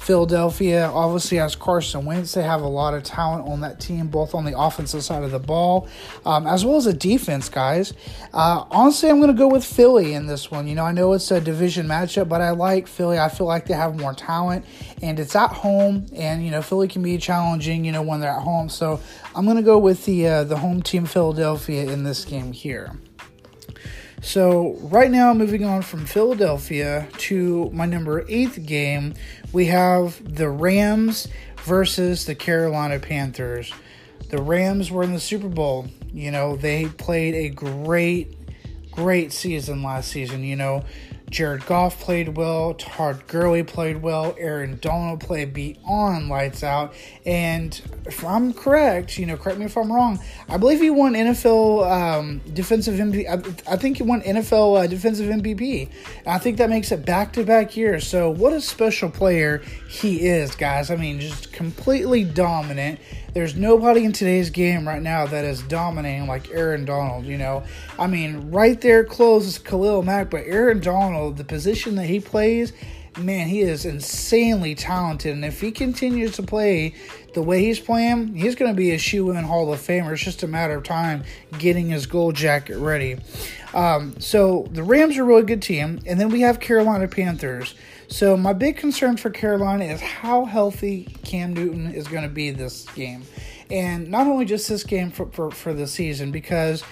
Philadelphia 0.04 0.90
obviously 0.92 1.38
has 1.38 1.56
Carson 1.56 2.04
Wentz. 2.04 2.34
They 2.34 2.42
have 2.42 2.60
a 2.62 2.68
lot 2.68 2.94
of 2.94 3.02
talent 3.02 3.48
on 3.48 3.60
that 3.62 3.80
team, 3.80 4.08
both 4.08 4.34
on 4.34 4.44
the 4.44 4.58
offensive 4.58 5.02
side 5.02 5.22
of 5.22 5.30
the 5.30 5.38
ball 5.38 5.88
um, 6.26 6.46
as 6.46 6.64
well 6.64 6.76
as 6.76 6.84
the 6.84 6.92
defense, 6.92 7.48
guys. 7.48 7.92
Uh, 8.32 8.64
honestly, 8.70 9.10
I'm 9.10 9.18
going 9.18 9.30
to 9.30 9.38
go 9.38 9.48
with 9.48 9.64
Philly 9.64 10.14
in 10.14 10.26
this 10.26 10.50
one. 10.50 10.66
You 10.66 10.74
know, 10.74 10.84
I 10.84 10.92
know 10.92 11.12
it's 11.12 11.30
a 11.30 11.40
division 11.40 11.86
matchup, 11.86 12.28
but 12.28 12.40
I 12.40 12.50
like 12.50 12.86
Philly. 12.86 13.18
I 13.18 13.28
feel 13.28 13.46
like 13.46 13.66
they 13.66 13.74
have 13.74 13.98
more 13.98 14.14
talent, 14.14 14.64
and 15.02 15.18
it's 15.18 15.36
at 15.36 15.50
home, 15.50 16.06
and 16.14 16.44
you 16.44 16.50
know, 16.50 16.62
Philly 16.62 16.88
can 16.88 17.02
be 17.02 17.18
challenging. 17.18 17.84
You 17.84 17.92
know, 17.92 18.02
when 18.02 18.20
they're 18.20 18.30
at 18.30 18.42
home. 18.42 18.68
So 18.68 19.00
I'm 19.34 19.44
going 19.44 19.56
to 19.56 19.62
go 19.62 19.78
with 19.78 20.04
the 20.04 20.26
uh, 20.26 20.44
the 20.44 20.56
home 20.56 20.82
team, 20.82 21.06
Philadelphia, 21.06 21.90
in 21.90 22.04
this 22.04 22.24
game 22.24 22.52
here. 22.52 22.92
So, 24.24 24.78
right 24.80 25.10
now, 25.10 25.34
moving 25.34 25.66
on 25.66 25.82
from 25.82 26.06
Philadelphia 26.06 27.06
to 27.18 27.68
my 27.74 27.84
number 27.84 28.24
eighth 28.26 28.64
game, 28.64 29.12
we 29.52 29.66
have 29.66 30.18
the 30.34 30.48
Rams 30.48 31.28
versus 31.58 32.24
the 32.24 32.34
Carolina 32.34 32.98
Panthers. 32.98 33.70
The 34.30 34.40
Rams 34.40 34.90
were 34.90 35.02
in 35.02 35.12
the 35.12 35.20
Super 35.20 35.50
Bowl. 35.50 35.88
You 36.10 36.30
know, 36.30 36.56
they 36.56 36.86
played 36.86 37.34
a 37.34 37.50
great, 37.50 38.34
great 38.90 39.30
season 39.30 39.82
last 39.82 40.10
season. 40.10 40.42
You 40.42 40.56
know, 40.56 40.84
Jared 41.34 41.66
Goff 41.66 41.98
played 41.98 42.36
well, 42.36 42.74
Todd 42.74 43.26
Gurley 43.26 43.64
played 43.64 44.00
well, 44.02 44.36
Aaron 44.38 44.78
Donald 44.80 45.18
played 45.18 45.52
beyond 45.52 46.28
lights 46.28 46.62
out, 46.62 46.94
and 47.26 47.80
if 48.06 48.24
I'm 48.24 48.52
correct, 48.52 49.18
you 49.18 49.26
know, 49.26 49.36
correct 49.36 49.58
me 49.58 49.64
if 49.64 49.76
I'm 49.76 49.90
wrong, 49.90 50.20
I 50.48 50.58
believe 50.58 50.80
he 50.80 50.90
won 50.90 51.14
NFL 51.14 51.90
um, 51.90 52.40
defensive 52.52 52.94
MVP. 52.94 53.28
I, 53.28 53.72
I, 53.72 53.76
think 53.76 53.96
he 53.96 54.04
won 54.04 54.20
NFL 54.20 54.84
uh, 54.84 54.86
defensive 54.86 55.28
MVP. 55.28 55.88
And 56.18 56.28
I 56.28 56.38
think 56.38 56.58
that 56.58 56.70
makes 56.70 56.92
it 56.92 57.04
back 57.04 57.32
to 57.32 57.42
back 57.42 57.76
years. 57.76 58.06
So 58.06 58.30
what 58.30 58.52
a 58.52 58.60
special 58.60 59.10
player 59.10 59.60
he 59.88 60.28
is, 60.28 60.54
guys. 60.54 60.88
I 60.88 60.94
mean, 60.94 61.18
just 61.18 61.52
completely 61.52 62.22
dominant. 62.22 63.00
There's 63.34 63.56
nobody 63.56 64.04
in 64.04 64.12
today's 64.12 64.50
game 64.50 64.86
right 64.86 65.02
now 65.02 65.26
that 65.26 65.44
is 65.44 65.60
dominating 65.62 66.28
like 66.28 66.52
Aaron 66.52 66.84
Donald, 66.84 67.24
you 67.24 67.36
know. 67.36 67.64
I 67.98 68.06
mean, 68.06 68.52
right 68.52 68.80
there 68.80 69.02
close 69.02 69.44
is 69.44 69.58
Khalil 69.58 70.04
Mack, 70.04 70.30
but 70.30 70.44
Aaron 70.46 70.78
Donald, 70.78 71.36
the 71.36 71.42
position 71.42 71.96
that 71.96 72.06
he 72.06 72.20
plays, 72.20 72.72
man, 73.18 73.48
he 73.48 73.60
is 73.60 73.84
insanely 73.84 74.74
talented. 74.74 75.32
And 75.32 75.44
if 75.44 75.60
he 75.60 75.70
continues 75.70 76.32
to 76.36 76.42
play 76.42 76.94
the 77.34 77.42
way 77.42 77.60
he's 77.60 77.80
playing, 77.80 78.34
he's 78.34 78.54
going 78.54 78.70
to 78.70 78.76
be 78.76 78.92
a 78.92 78.98
shoe 78.98 79.30
in 79.30 79.44
Hall 79.44 79.72
of 79.72 79.80
Famer. 79.80 80.12
It's 80.12 80.22
just 80.22 80.42
a 80.42 80.46
matter 80.46 80.76
of 80.76 80.84
time 80.84 81.24
getting 81.58 81.88
his 81.88 82.06
gold 82.06 82.34
jacket 82.34 82.78
ready. 82.78 83.18
Um, 83.72 84.18
so 84.20 84.68
the 84.70 84.82
Rams 84.82 85.18
are 85.18 85.22
a 85.22 85.26
really 85.26 85.42
good 85.42 85.62
team, 85.62 86.00
and 86.06 86.20
then 86.20 86.28
we 86.28 86.42
have 86.42 86.60
Carolina 86.60 87.08
Panthers. 87.08 87.74
So 88.08 88.36
my 88.36 88.52
big 88.52 88.76
concern 88.76 89.16
for 89.16 89.30
Carolina 89.30 89.84
is 89.84 90.00
how 90.00 90.44
healthy 90.44 91.16
Cam 91.24 91.54
Newton 91.54 91.92
is 91.92 92.06
going 92.06 92.22
to 92.22 92.28
be 92.28 92.50
this 92.50 92.86
game, 92.94 93.24
and 93.70 94.08
not 94.10 94.26
only 94.26 94.44
just 94.44 94.68
this 94.68 94.84
game 94.84 95.10
for, 95.10 95.26
for, 95.26 95.50
for 95.50 95.74
the 95.74 95.86
season 95.86 96.30
because 96.30 96.84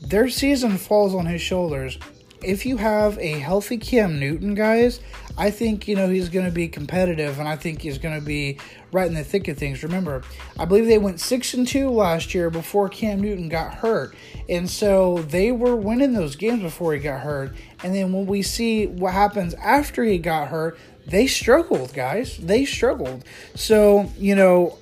their 0.00 0.28
season 0.28 0.78
falls 0.78 1.14
on 1.14 1.26
his 1.26 1.40
shoulders. 1.40 1.98
If 2.42 2.64
you 2.64 2.78
have 2.78 3.18
a 3.18 3.32
healthy 3.32 3.76
Cam 3.76 4.18
Newton, 4.18 4.54
guys, 4.54 5.00
I 5.40 5.50
think 5.50 5.88
you 5.88 5.96
know 5.96 6.06
he's 6.06 6.28
going 6.28 6.44
to 6.44 6.52
be 6.52 6.68
competitive, 6.68 7.38
and 7.38 7.48
I 7.48 7.56
think 7.56 7.80
he's 7.80 7.96
going 7.96 8.14
to 8.14 8.24
be 8.24 8.58
right 8.92 9.06
in 9.06 9.14
the 9.14 9.24
thick 9.24 9.48
of 9.48 9.56
things. 9.56 9.82
Remember, 9.82 10.22
I 10.58 10.66
believe 10.66 10.84
they 10.84 10.98
went 10.98 11.18
six 11.18 11.54
and 11.54 11.66
two 11.66 11.88
last 11.88 12.34
year 12.34 12.50
before 12.50 12.90
Cam 12.90 13.22
Newton 13.22 13.48
got 13.48 13.72
hurt, 13.72 14.14
and 14.50 14.68
so 14.68 15.22
they 15.22 15.50
were 15.50 15.74
winning 15.74 16.12
those 16.12 16.36
games 16.36 16.60
before 16.60 16.92
he 16.92 17.00
got 17.00 17.20
hurt. 17.20 17.54
And 17.82 17.94
then 17.94 18.12
when 18.12 18.26
we 18.26 18.42
see 18.42 18.86
what 18.86 19.14
happens 19.14 19.54
after 19.54 20.04
he 20.04 20.18
got 20.18 20.48
hurt, 20.48 20.78
they 21.06 21.26
struggled, 21.26 21.94
guys. 21.94 22.36
They 22.36 22.66
struggled. 22.66 23.24
So 23.54 24.12
you 24.18 24.34
know, 24.34 24.76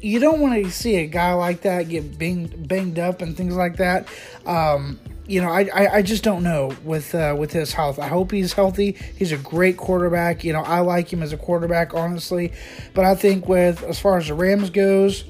you 0.00 0.18
don't 0.18 0.40
want 0.40 0.64
to 0.64 0.68
see 0.72 0.96
a 0.96 1.06
guy 1.06 1.32
like 1.34 1.60
that 1.60 1.88
get 1.88 2.18
banged, 2.18 2.66
banged 2.66 2.98
up 2.98 3.22
and 3.22 3.36
things 3.36 3.54
like 3.54 3.76
that. 3.76 4.08
Um, 4.46 4.98
you 5.26 5.40
know, 5.40 5.48
I, 5.48 5.68
I, 5.74 5.94
I, 5.96 6.02
just 6.02 6.22
don't 6.22 6.42
know 6.42 6.72
with 6.84 7.14
uh, 7.14 7.34
with 7.38 7.52
his 7.52 7.72
health. 7.72 7.98
I 7.98 8.06
hope 8.06 8.30
he's 8.30 8.52
healthy. 8.52 8.96
He's 9.16 9.32
a 9.32 9.36
great 9.36 9.76
quarterback. 9.76 10.44
You 10.44 10.52
know, 10.52 10.62
I 10.62 10.80
like 10.80 11.12
him 11.12 11.22
as 11.22 11.32
a 11.32 11.36
quarterback, 11.36 11.94
honestly. 11.94 12.52
But 12.94 13.04
I 13.04 13.14
think 13.14 13.48
with 13.48 13.82
as 13.82 13.98
far 13.98 14.18
as 14.18 14.28
the 14.28 14.34
Rams 14.34 14.70
goes, 14.70 15.24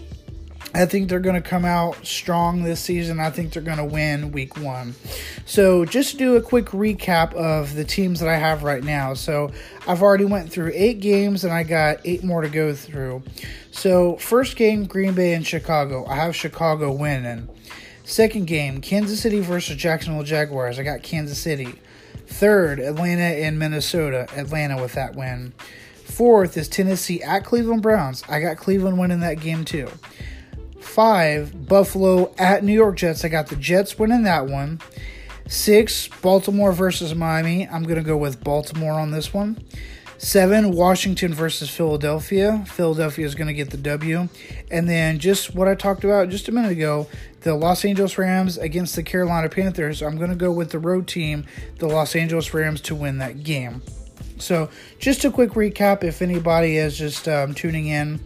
I 0.74 0.84
think 0.84 1.08
they're 1.08 1.20
going 1.20 1.40
to 1.40 1.48
come 1.48 1.64
out 1.64 2.04
strong 2.04 2.62
this 2.62 2.80
season. 2.80 3.18
I 3.18 3.30
think 3.30 3.52
they're 3.52 3.62
going 3.62 3.78
to 3.78 3.84
win 3.84 4.32
week 4.32 4.58
one. 4.58 4.94
So 5.46 5.86
just 5.86 6.18
do 6.18 6.36
a 6.36 6.42
quick 6.42 6.66
recap 6.66 7.32
of 7.32 7.74
the 7.74 7.84
teams 7.84 8.20
that 8.20 8.28
I 8.28 8.36
have 8.36 8.62
right 8.62 8.84
now. 8.84 9.14
So 9.14 9.52
I've 9.86 10.02
already 10.02 10.26
went 10.26 10.50
through 10.50 10.72
eight 10.74 11.00
games 11.00 11.44
and 11.44 11.52
I 11.52 11.62
got 11.62 12.00
eight 12.04 12.22
more 12.22 12.42
to 12.42 12.50
go 12.50 12.74
through. 12.74 13.22
So 13.70 14.16
first 14.16 14.56
game, 14.56 14.84
Green 14.84 15.14
Bay 15.14 15.32
and 15.32 15.46
Chicago. 15.46 16.04
I 16.06 16.16
have 16.16 16.36
Chicago 16.36 16.92
winning. 16.92 17.48
Second 18.06 18.46
game, 18.46 18.80
Kansas 18.80 19.20
City 19.20 19.40
versus 19.40 19.74
Jacksonville 19.74 20.22
Jaguars. 20.22 20.78
I 20.78 20.84
got 20.84 21.02
Kansas 21.02 21.40
City. 21.40 21.74
Third, 22.28 22.78
Atlanta 22.78 23.20
and 23.20 23.58
Minnesota. 23.58 24.28
Atlanta 24.36 24.80
with 24.80 24.92
that 24.92 25.16
win. 25.16 25.52
Fourth 26.04 26.56
is 26.56 26.68
Tennessee 26.68 27.20
at 27.20 27.44
Cleveland 27.44 27.82
Browns. 27.82 28.22
I 28.28 28.38
got 28.38 28.58
Cleveland 28.58 29.00
winning 29.00 29.18
that 29.20 29.40
game 29.40 29.64
too. 29.64 29.88
Five, 30.78 31.66
Buffalo 31.66 32.32
at 32.38 32.62
New 32.62 32.72
York 32.72 32.94
Jets. 32.96 33.24
I 33.24 33.28
got 33.28 33.48
the 33.48 33.56
Jets 33.56 33.98
winning 33.98 34.22
that 34.22 34.46
one. 34.46 34.80
Six, 35.48 36.06
Baltimore 36.06 36.70
versus 36.70 37.12
Miami. 37.12 37.66
I'm 37.66 37.82
going 37.82 37.96
to 37.96 38.02
go 38.02 38.16
with 38.16 38.42
Baltimore 38.42 38.92
on 38.92 39.10
this 39.10 39.34
one. 39.34 39.58
Seven, 40.18 40.72
Washington 40.72 41.34
versus 41.34 41.68
Philadelphia. 41.68 42.64
Philadelphia 42.66 43.26
is 43.26 43.34
going 43.34 43.48
to 43.48 43.54
get 43.54 43.70
the 43.70 43.76
W. 43.76 44.28
And 44.70 44.88
then 44.88 45.18
just 45.18 45.54
what 45.54 45.68
I 45.68 45.74
talked 45.74 46.04
about 46.04 46.30
just 46.30 46.48
a 46.48 46.52
minute 46.52 46.72
ago, 46.72 47.06
the 47.42 47.54
Los 47.54 47.84
Angeles 47.84 48.18
Rams 48.18 48.58
against 48.58 48.96
the 48.96 49.02
Carolina 49.02 49.48
Panthers. 49.48 50.02
I'm 50.02 50.16
going 50.16 50.30
to 50.30 50.36
go 50.36 50.50
with 50.50 50.70
the 50.70 50.78
road 50.78 51.06
team, 51.06 51.46
the 51.78 51.86
Los 51.86 52.16
Angeles 52.16 52.52
Rams, 52.54 52.80
to 52.82 52.94
win 52.94 53.18
that 53.18 53.44
game. 53.44 53.82
So, 54.38 54.68
just 54.98 55.24
a 55.24 55.30
quick 55.30 55.50
recap 55.50 56.04
if 56.04 56.20
anybody 56.20 56.76
is 56.76 56.98
just 56.98 57.28
um, 57.28 57.54
tuning 57.54 57.86
in. 57.86 58.20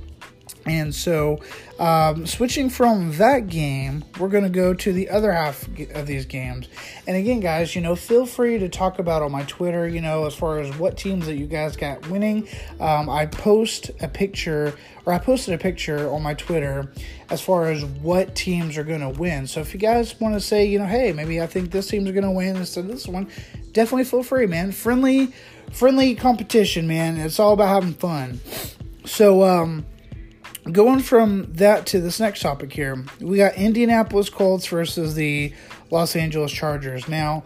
And 0.70 0.94
so, 0.94 1.40
um, 1.80 2.28
switching 2.28 2.70
from 2.70 3.16
that 3.16 3.48
game, 3.48 4.04
we're 4.20 4.28
going 4.28 4.44
to 4.44 4.50
go 4.50 4.72
to 4.72 4.92
the 4.92 5.10
other 5.10 5.32
half 5.32 5.66
of 5.66 6.06
these 6.06 6.26
games. 6.26 6.68
And 7.08 7.16
again, 7.16 7.40
guys, 7.40 7.74
you 7.74 7.80
know, 7.80 7.96
feel 7.96 8.24
free 8.24 8.56
to 8.56 8.68
talk 8.68 9.00
about 9.00 9.20
on 9.20 9.32
my 9.32 9.42
Twitter, 9.42 9.88
you 9.88 10.00
know, 10.00 10.26
as 10.26 10.34
far 10.34 10.60
as 10.60 10.72
what 10.78 10.96
teams 10.96 11.26
that 11.26 11.34
you 11.34 11.48
guys 11.48 11.76
got 11.76 12.08
winning. 12.08 12.46
Um, 12.78 13.10
I 13.10 13.26
post 13.26 13.90
a 14.00 14.06
picture, 14.06 14.72
or 15.06 15.12
I 15.12 15.18
posted 15.18 15.54
a 15.54 15.58
picture 15.58 16.08
on 16.08 16.22
my 16.22 16.34
Twitter 16.34 16.92
as 17.30 17.40
far 17.40 17.66
as 17.66 17.84
what 17.84 18.36
teams 18.36 18.78
are 18.78 18.84
going 18.84 19.00
to 19.00 19.08
win. 19.08 19.48
So 19.48 19.60
if 19.60 19.74
you 19.74 19.80
guys 19.80 20.20
want 20.20 20.36
to 20.36 20.40
say, 20.40 20.66
you 20.66 20.78
know, 20.78 20.86
hey, 20.86 21.12
maybe 21.12 21.40
I 21.40 21.48
think 21.48 21.72
this 21.72 21.88
team's 21.88 22.12
going 22.12 22.22
to 22.22 22.30
win 22.30 22.54
instead 22.54 22.84
of 22.84 22.92
this 22.92 23.08
one, 23.08 23.26
definitely 23.72 24.04
feel 24.04 24.22
free, 24.22 24.46
man. 24.46 24.70
Friendly, 24.70 25.32
friendly 25.72 26.14
competition, 26.14 26.86
man. 26.86 27.18
It's 27.18 27.40
all 27.40 27.54
about 27.54 27.70
having 27.70 27.94
fun. 27.94 28.38
So, 29.04 29.42
um, 29.42 29.84
going 30.70 31.00
from 31.00 31.52
that 31.54 31.86
to 31.86 32.00
this 32.00 32.20
next 32.20 32.40
topic 32.40 32.72
here, 32.72 33.04
we 33.20 33.38
got 33.38 33.54
Indianapolis 33.54 34.28
Colts 34.28 34.66
versus 34.66 35.14
the 35.14 35.52
Los 35.90 36.14
Angeles 36.16 36.52
Chargers. 36.52 37.08
Now, 37.08 37.44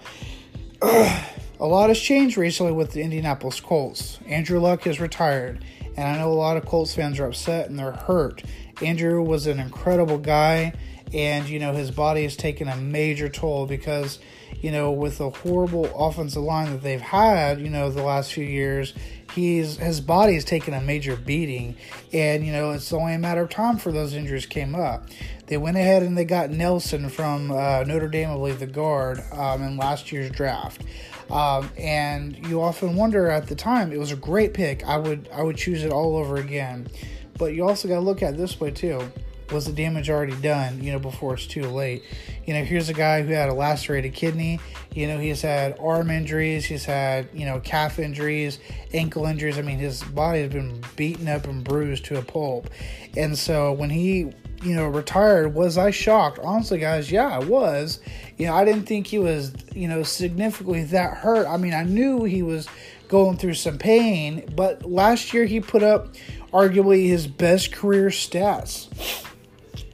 a 0.82 1.66
lot 1.66 1.88
has 1.88 2.00
changed 2.00 2.36
recently 2.36 2.72
with 2.72 2.92
the 2.92 3.02
Indianapolis 3.02 3.60
Colts. 3.60 4.18
Andrew 4.26 4.58
Luck 4.58 4.82
has 4.82 5.00
retired, 5.00 5.64
and 5.96 6.08
I 6.08 6.18
know 6.18 6.32
a 6.32 6.34
lot 6.34 6.56
of 6.56 6.66
Colts 6.66 6.94
fans 6.94 7.20
are 7.20 7.26
upset 7.26 7.68
and 7.68 7.78
they're 7.78 7.92
hurt. 7.92 8.42
Andrew 8.82 9.22
was 9.22 9.46
an 9.46 9.60
incredible 9.60 10.18
guy, 10.18 10.74
and 11.12 11.48
you 11.48 11.58
know 11.60 11.72
his 11.72 11.90
body 11.90 12.24
has 12.24 12.36
taken 12.36 12.68
a 12.68 12.76
major 12.76 13.28
toll 13.28 13.66
because 13.66 14.18
you 14.60 14.72
know 14.72 14.90
with 14.90 15.18
the 15.18 15.30
horrible 15.30 15.84
offensive 15.96 16.42
line 16.42 16.72
that 16.72 16.82
they've 16.82 17.00
had, 17.00 17.60
you 17.60 17.70
know 17.70 17.90
the 17.90 18.02
last 18.02 18.32
few 18.32 18.44
years, 18.44 18.92
he's 19.34 19.76
his 19.76 20.00
body 20.00 20.34
has 20.34 20.44
taken 20.44 20.74
a 20.74 20.80
major 20.80 21.16
beating, 21.16 21.76
and 22.12 22.46
you 22.46 22.52
know 22.52 22.72
it's 22.72 22.92
only 22.92 23.14
a 23.14 23.18
matter 23.18 23.42
of 23.42 23.50
time 23.50 23.76
for 23.76 23.92
those 23.92 24.14
injuries 24.14 24.46
came 24.46 24.74
up. 24.74 25.06
They 25.46 25.56
went 25.56 25.76
ahead 25.76 26.02
and 26.02 26.16
they 26.16 26.24
got 26.24 26.50
Nelson 26.50 27.08
from 27.10 27.50
uh, 27.50 27.84
Notre 27.84 28.08
Dame, 28.08 28.30
I 28.30 28.34
believe, 28.34 28.60
the 28.60 28.66
guard 28.66 29.22
um, 29.32 29.62
in 29.62 29.76
last 29.76 30.10
year's 30.10 30.30
draft. 30.30 30.82
Um, 31.30 31.70
and 31.76 32.46
you 32.46 32.62
often 32.62 32.96
wonder 32.96 33.28
at 33.28 33.48
the 33.48 33.54
time 33.54 33.92
it 33.92 33.98
was 33.98 34.12
a 34.12 34.16
great 34.16 34.54
pick. 34.54 34.86
I 34.86 34.96
would 34.96 35.28
I 35.32 35.42
would 35.42 35.56
choose 35.56 35.82
it 35.84 35.92
all 35.92 36.16
over 36.16 36.36
again. 36.36 36.88
But 37.36 37.54
you 37.54 37.66
also 37.66 37.88
got 37.88 37.96
to 37.96 38.00
look 38.00 38.22
at 38.22 38.34
it 38.34 38.36
this 38.36 38.60
way 38.60 38.70
too. 38.70 39.10
Was 39.50 39.66
the 39.66 39.72
damage 39.72 40.10
already 40.10 40.34
done, 40.36 40.82
you 40.82 40.92
know, 40.92 40.98
before 40.98 41.34
it's 41.34 41.46
too 41.46 41.64
late? 41.64 42.02
You 42.46 42.54
know, 42.54 42.64
here's 42.64 42.88
a 42.88 42.94
guy 42.94 43.22
who 43.22 43.32
had 43.32 43.48
a 43.48 43.54
lacerated 43.54 44.14
kidney. 44.14 44.58
You 44.94 45.06
know, 45.06 45.18
he's 45.18 45.42
had 45.42 45.78
arm 45.78 46.10
injuries, 46.10 46.64
he's 46.64 46.84
had, 46.84 47.28
you 47.32 47.44
know, 47.44 47.60
calf 47.60 47.98
injuries, 47.98 48.58
ankle 48.92 49.26
injuries. 49.26 49.58
I 49.58 49.62
mean, 49.62 49.78
his 49.78 50.02
body 50.02 50.40
has 50.40 50.52
been 50.52 50.82
beaten 50.96 51.28
up 51.28 51.46
and 51.46 51.62
bruised 51.62 52.04
to 52.06 52.18
a 52.18 52.22
pulp. 52.22 52.70
And 53.16 53.36
so 53.36 53.72
when 53.72 53.90
he, 53.90 54.32
you 54.62 54.74
know, 54.74 54.86
retired, 54.86 55.54
was 55.54 55.76
I 55.76 55.90
shocked? 55.90 56.38
Honestly, 56.42 56.78
guys, 56.78 57.12
yeah, 57.12 57.28
I 57.28 57.38
was. 57.38 58.00
You 58.38 58.46
know, 58.46 58.54
I 58.54 58.64
didn't 58.64 58.84
think 58.84 59.06
he 59.06 59.18
was, 59.18 59.52
you 59.74 59.88
know, 59.88 60.02
significantly 60.02 60.84
that 60.84 61.14
hurt. 61.18 61.46
I 61.46 61.56
mean, 61.58 61.74
I 61.74 61.84
knew 61.84 62.24
he 62.24 62.42
was 62.42 62.66
going 63.08 63.36
through 63.36 63.54
some 63.54 63.78
pain, 63.78 64.48
but 64.56 64.88
last 64.88 65.34
year 65.34 65.44
he 65.44 65.60
put 65.60 65.82
up 65.82 66.14
arguably 66.52 67.06
his 67.06 67.26
best 67.26 67.72
career 67.72 68.08
stats. 68.08 68.88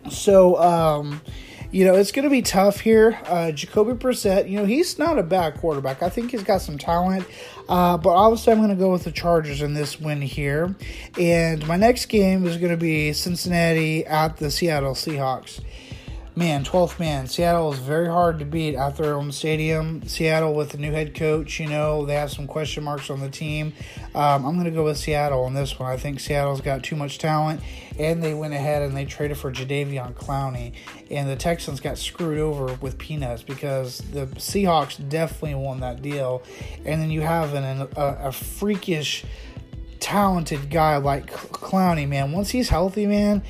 So, 0.08 0.56
um, 0.60 1.20
you 1.70 1.84
know, 1.84 1.94
it's 1.94 2.10
going 2.10 2.24
to 2.24 2.30
be 2.30 2.42
tough 2.42 2.80
here. 2.80 3.18
Uh, 3.26 3.52
Jacoby 3.52 3.92
Brissett, 3.92 4.48
you 4.48 4.56
know, 4.56 4.64
he's 4.64 4.98
not 4.98 5.18
a 5.18 5.22
bad 5.22 5.58
quarterback. 5.58 6.02
I 6.02 6.08
think 6.08 6.32
he's 6.32 6.42
got 6.42 6.62
some 6.62 6.78
talent. 6.78 7.26
Uh, 7.68 7.96
but 7.96 8.10
obviously, 8.10 8.52
I'm 8.52 8.58
going 8.58 8.70
to 8.70 8.74
go 8.74 8.90
with 8.90 9.04
the 9.04 9.12
Chargers 9.12 9.62
in 9.62 9.74
this 9.74 10.00
win 10.00 10.20
here. 10.20 10.74
And 11.18 11.64
my 11.68 11.76
next 11.76 12.06
game 12.06 12.44
is 12.46 12.56
going 12.56 12.72
to 12.72 12.76
be 12.76 13.12
Cincinnati 13.12 14.04
at 14.04 14.38
the 14.38 14.50
Seattle 14.50 14.94
Seahawks 14.94 15.60
man, 16.40 16.64
12th 16.64 16.98
man. 16.98 17.26
Seattle 17.26 17.70
is 17.70 17.78
very 17.80 18.08
hard 18.08 18.38
to 18.38 18.46
beat 18.46 18.74
at 18.74 18.96
their 18.96 19.14
own 19.14 19.30
stadium. 19.30 20.02
Seattle 20.08 20.54
with 20.54 20.70
the 20.70 20.78
new 20.78 20.90
head 20.90 21.14
coach, 21.14 21.60
you 21.60 21.68
know, 21.68 22.06
they 22.06 22.14
have 22.14 22.30
some 22.30 22.46
question 22.46 22.82
marks 22.82 23.10
on 23.10 23.20
the 23.20 23.28
team. 23.28 23.74
Um, 24.14 24.46
I'm 24.46 24.54
going 24.54 24.64
to 24.64 24.70
go 24.70 24.84
with 24.84 24.96
Seattle 24.96 25.44
on 25.44 25.52
this 25.52 25.78
one. 25.78 25.92
I 25.92 25.98
think 25.98 26.18
Seattle's 26.18 26.62
got 26.62 26.82
too 26.82 26.96
much 26.96 27.18
talent, 27.18 27.60
and 27.98 28.22
they 28.22 28.32
went 28.32 28.54
ahead 28.54 28.80
and 28.80 28.96
they 28.96 29.04
traded 29.04 29.36
for 29.36 29.52
Jadeveon 29.52 30.14
Clowney. 30.14 30.72
And 31.10 31.28
the 31.28 31.36
Texans 31.36 31.78
got 31.78 31.98
screwed 31.98 32.38
over 32.38 32.72
with 32.76 32.96
peanuts 32.96 33.42
because 33.42 33.98
the 33.98 34.24
Seahawks 34.26 34.96
definitely 35.10 35.56
won 35.56 35.80
that 35.80 36.00
deal. 36.00 36.42
And 36.86 37.02
then 37.02 37.10
you 37.10 37.20
have 37.20 37.52
an, 37.52 37.86
a, 37.98 38.28
a 38.28 38.32
freakish, 38.32 39.26
talented 40.00 40.70
guy 40.70 40.96
like 40.96 41.30
Clowney, 41.30 42.08
man. 42.08 42.32
Once 42.32 42.48
he's 42.48 42.70
healthy, 42.70 43.06
man 43.06 43.42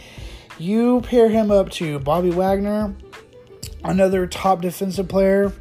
you 0.61 1.01
pair 1.03 1.29
him 1.29 1.51
up 1.51 1.71
to 1.71 1.99
Bobby 1.99 2.31
Wagner, 2.31 2.95
another 3.83 4.27
top 4.27 4.61
defensive 4.61 5.09
player. 5.09 5.53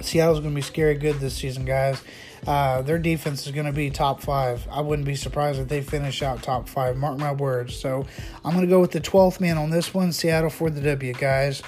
Seattle's 0.00 0.40
going 0.40 0.52
to 0.52 0.54
be 0.54 0.62
scary 0.62 0.94
good 0.94 1.18
this 1.20 1.34
season, 1.34 1.64
guys. 1.64 2.02
Uh, 2.46 2.82
their 2.82 2.98
defense 2.98 3.46
is 3.46 3.52
going 3.52 3.66
to 3.66 3.72
be 3.72 3.90
top 3.90 4.20
five. 4.20 4.66
I 4.70 4.82
wouldn't 4.82 5.06
be 5.06 5.14
surprised 5.14 5.58
if 5.58 5.68
they 5.68 5.80
finish 5.80 6.22
out 6.22 6.42
top 6.42 6.68
five. 6.68 6.96
Mark 6.96 7.18
my 7.18 7.32
words. 7.32 7.74
So 7.76 8.06
I'm 8.44 8.52
going 8.52 8.66
to 8.66 8.70
go 8.70 8.80
with 8.80 8.90
the 8.90 9.00
12th 9.00 9.40
man 9.40 9.56
on 9.56 9.70
this 9.70 9.94
one. 9.94 10.12
Seattle 10.12 10.50
for 10.50 10.68
the 10.68 10.80
W, 10.82 11.12
guys. 11.14 11.62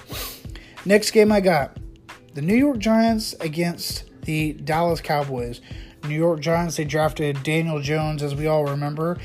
Next 0.85 1.13
game 1.13 1.33
I 1.33 1.41
got 1.41 1.79
the 2.35 2.43
New 2.43 2.55
York 2.55 2.79
Giants 2.79 3.35
against 3.41 4.05
the 4.23 4.53
Dallas 4.53 5.01
Cowboys. 5.01 5.63
New 6.05 6.15
York 6.15 6.41
Giants, 6.41 6.77
they 6.77 6.85
drafted 6.85 7.43
Daniel 7.43 7.81
Jones, 7.81 8.23
as 8.23 8.35
we 8.35 8.47
all 8.47 8.65
remember. 8.65 9.19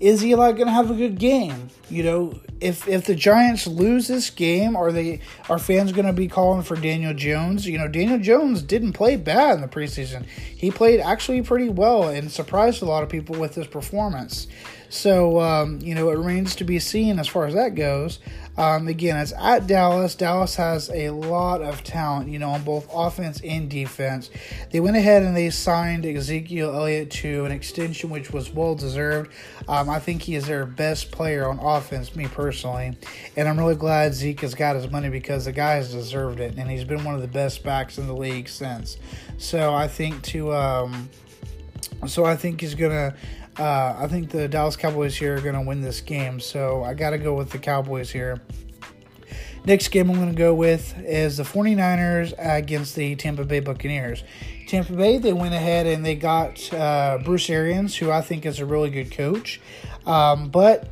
Is 0.00 0.24
Eli 0.24 0.52
going 0.52 0.66
to 0.66 0.72
have 0.72 0.90
a 0.90 0.94
good 0.94 1.18
game? 1.18 1.68
You 1.88 2.02
know, 2.02 2.40
if 2.60 2.88
if 2.88 3.04
the 3.04 3.14
Giants 3.14 3.66
lose 3.66 4.08
this 4.08 4.30
game, 4.30 4.76
are 4.76 4.92
they 4.92 5.20
are 5.48 5.58
fans 5.58 5.92
going 5.92 6.06
to 6.06 6.12
be 6.12 6.28
calling 6.28 6.62
for 6.62 6.76
Daniel 6.76 7.14
Jones? 7.14 7.66
You 7.66 7.78
know, 7.78 7.88
Daniel 7.88 8.18
Jones 8.18 8.62
didn't 8.62 8.94
play 8.94 9.16
bad 9.16 9.56
in 9.56 9.60
the 9.60 9.68
preseason. 9.68 10.26
He 10.26 10.70
played 10.70 11.00
actually 11.00 11.42
pretty 11.42 11.68
well 11.68 12.08
and 12.08 12.30
surprised 12.30 12.82
a 12.82 12.86
lot 12.86 13.02
of 13.02 13.08
people 13.08 13.38
with 13.38 13.54
his 13.54 13.66
performance. 13.66 14.46
So 14.88 15.40
um, 15.40 15.80
you 15.80 15.94
know, 15.94 16.10
it 16.10 16.18
remains 16.18 16.56
to 16.56 16.64
be 16.64 16.78
seen 16.78 17.18
as 17.18 17.28
far 17.28 17.46
as 17.46 17.54
that 17.54 17.74
goes. 17.74 18.18
Um, 18.58 18.88
again, 18.88 19.16
it's 19.16 19.32
at 19.38 19.66
Dallas. 19.66 20.14
Dallas 20.14 20.56
has 20.56 20.90
a 20.90 21.10
lot 21.10 21.60
of 21.60 21.84
talent, 21.84 22.30
you 22.30 22.38
know, 22.38 22.50
on 22.50 22.62
both 22.62 22.88
offense 22.92 23.40
and 23.44 23.68
defense. 23.68 24.30
They 24.70 24.80
went 24.80 24.96
ahead 24.96 25.22
and 25.22 25.36
they 25.36 25.50
signed 25.50 26.06
Ezekiel 26.06 26.74
Elliott 26.74 27.10
to 27.12 27.44
an 27.44 27.52
extension, 27.52 28.10
which 28.10 28.32
was 28.32 28.50
well 28.50 28.74
deserved. 28.74 29.32
Um, 29.68 29.90
I 29.90 29.98
think 29.98 30.22
he 30.22 30.36
is 30.36 30.46
their 30.46 30.64
best 30.64 31.10
player 31.10 31.48
on 31.48 31.58
offense, 31.58 32.16
me 32.16 32.26
personally. 32.28 32.96
And 33.36 33.48
I'm 33.48 33.58
really 33.58 33.74
glad 33.74 34.14
Zeke 34.14 34.40
has 34.40 34.54
got 34.54 34.76
his 34.76 34.90
money 34.90 35.10
because 35.10 35.44
the 35.44 35.52
guy 35.52 35.74
has 35.74 35.92
deserved 35.92 36.40
it, 36.40 36.56
and 36.56 36.70
he's 36.70 36.84
been 36.84 37.04
one 37.04 37.14
of 37.14 37.20
the 37.20 37.28
best 37.28 37.62
backs 37.62 37.98
in 37.98 38.06
the 38.06 38.16
league 38.16 38.48
since. 38.48 38.96
So 39.38 39.74
I 39.74 39.88
think 39.88 40.22
to, 40.24 40.54
um, 40.54 41.10
so 42.06 42.24
I 42.24 42.36
think 42.36 42.60
he's 42.60 42.74
gonna. 42.74 43.14
Uh, 43.58 43.96
I 43.98 44.06
think 44.08 44.30
the 44.30 44.48
Dallas 44.48 44.76
Cowboys 44.76 45.16
here 45.16 45.36
are 45.36 45.40
going 45.40 45.54
to 45.54 45.62
win 45.62 45.80
this 45.80 46.00
game, 46.00 46.40
so 46.40 46.82
I 46.84 46.94
got 46.94 47.10
to 47.10 47.18
go 47.18 47.34
with 47.34 47.50
the 47.50 47.58
Cowboys 47.58 48.10
here. 48.10 48.40
Next 49.64 49.88
game 49.88 50.10
I'm 50.10 50.16
going 50.16 50.30
to 50.30 50.36
go 50.36 50.54
with 50.54 50.94
is 50.98 51.38
the 51.38 51.42
49ers 51.42 52.34
against 52.38 52.94
the 52.94 53.16
Tampa 53.16 53.44
Bay 53.44 53.60
Buccaneers. 53.60 54.22
Tampa 54.68 54.92
Bay, 54.92 55.18
they 55.18 55.32
went 55.32 55.54
ahead 55.54 55.86
and 55.86 56.04
they 56.04 56.14
got 56.14 56.72
uh, 56.72 57.18
Bruce 57.24 57.50
Arians, 57.50 57.96
who 57.96 58.10
I 58.10 58.20
think 58.20 58.46
is 58.46 58.60
a 58.60 58.66
really 58.66 58.90
good 58.90 59.10
coach. 59.10 59.60
Um, 60.04 60.50
but 60.50 60.88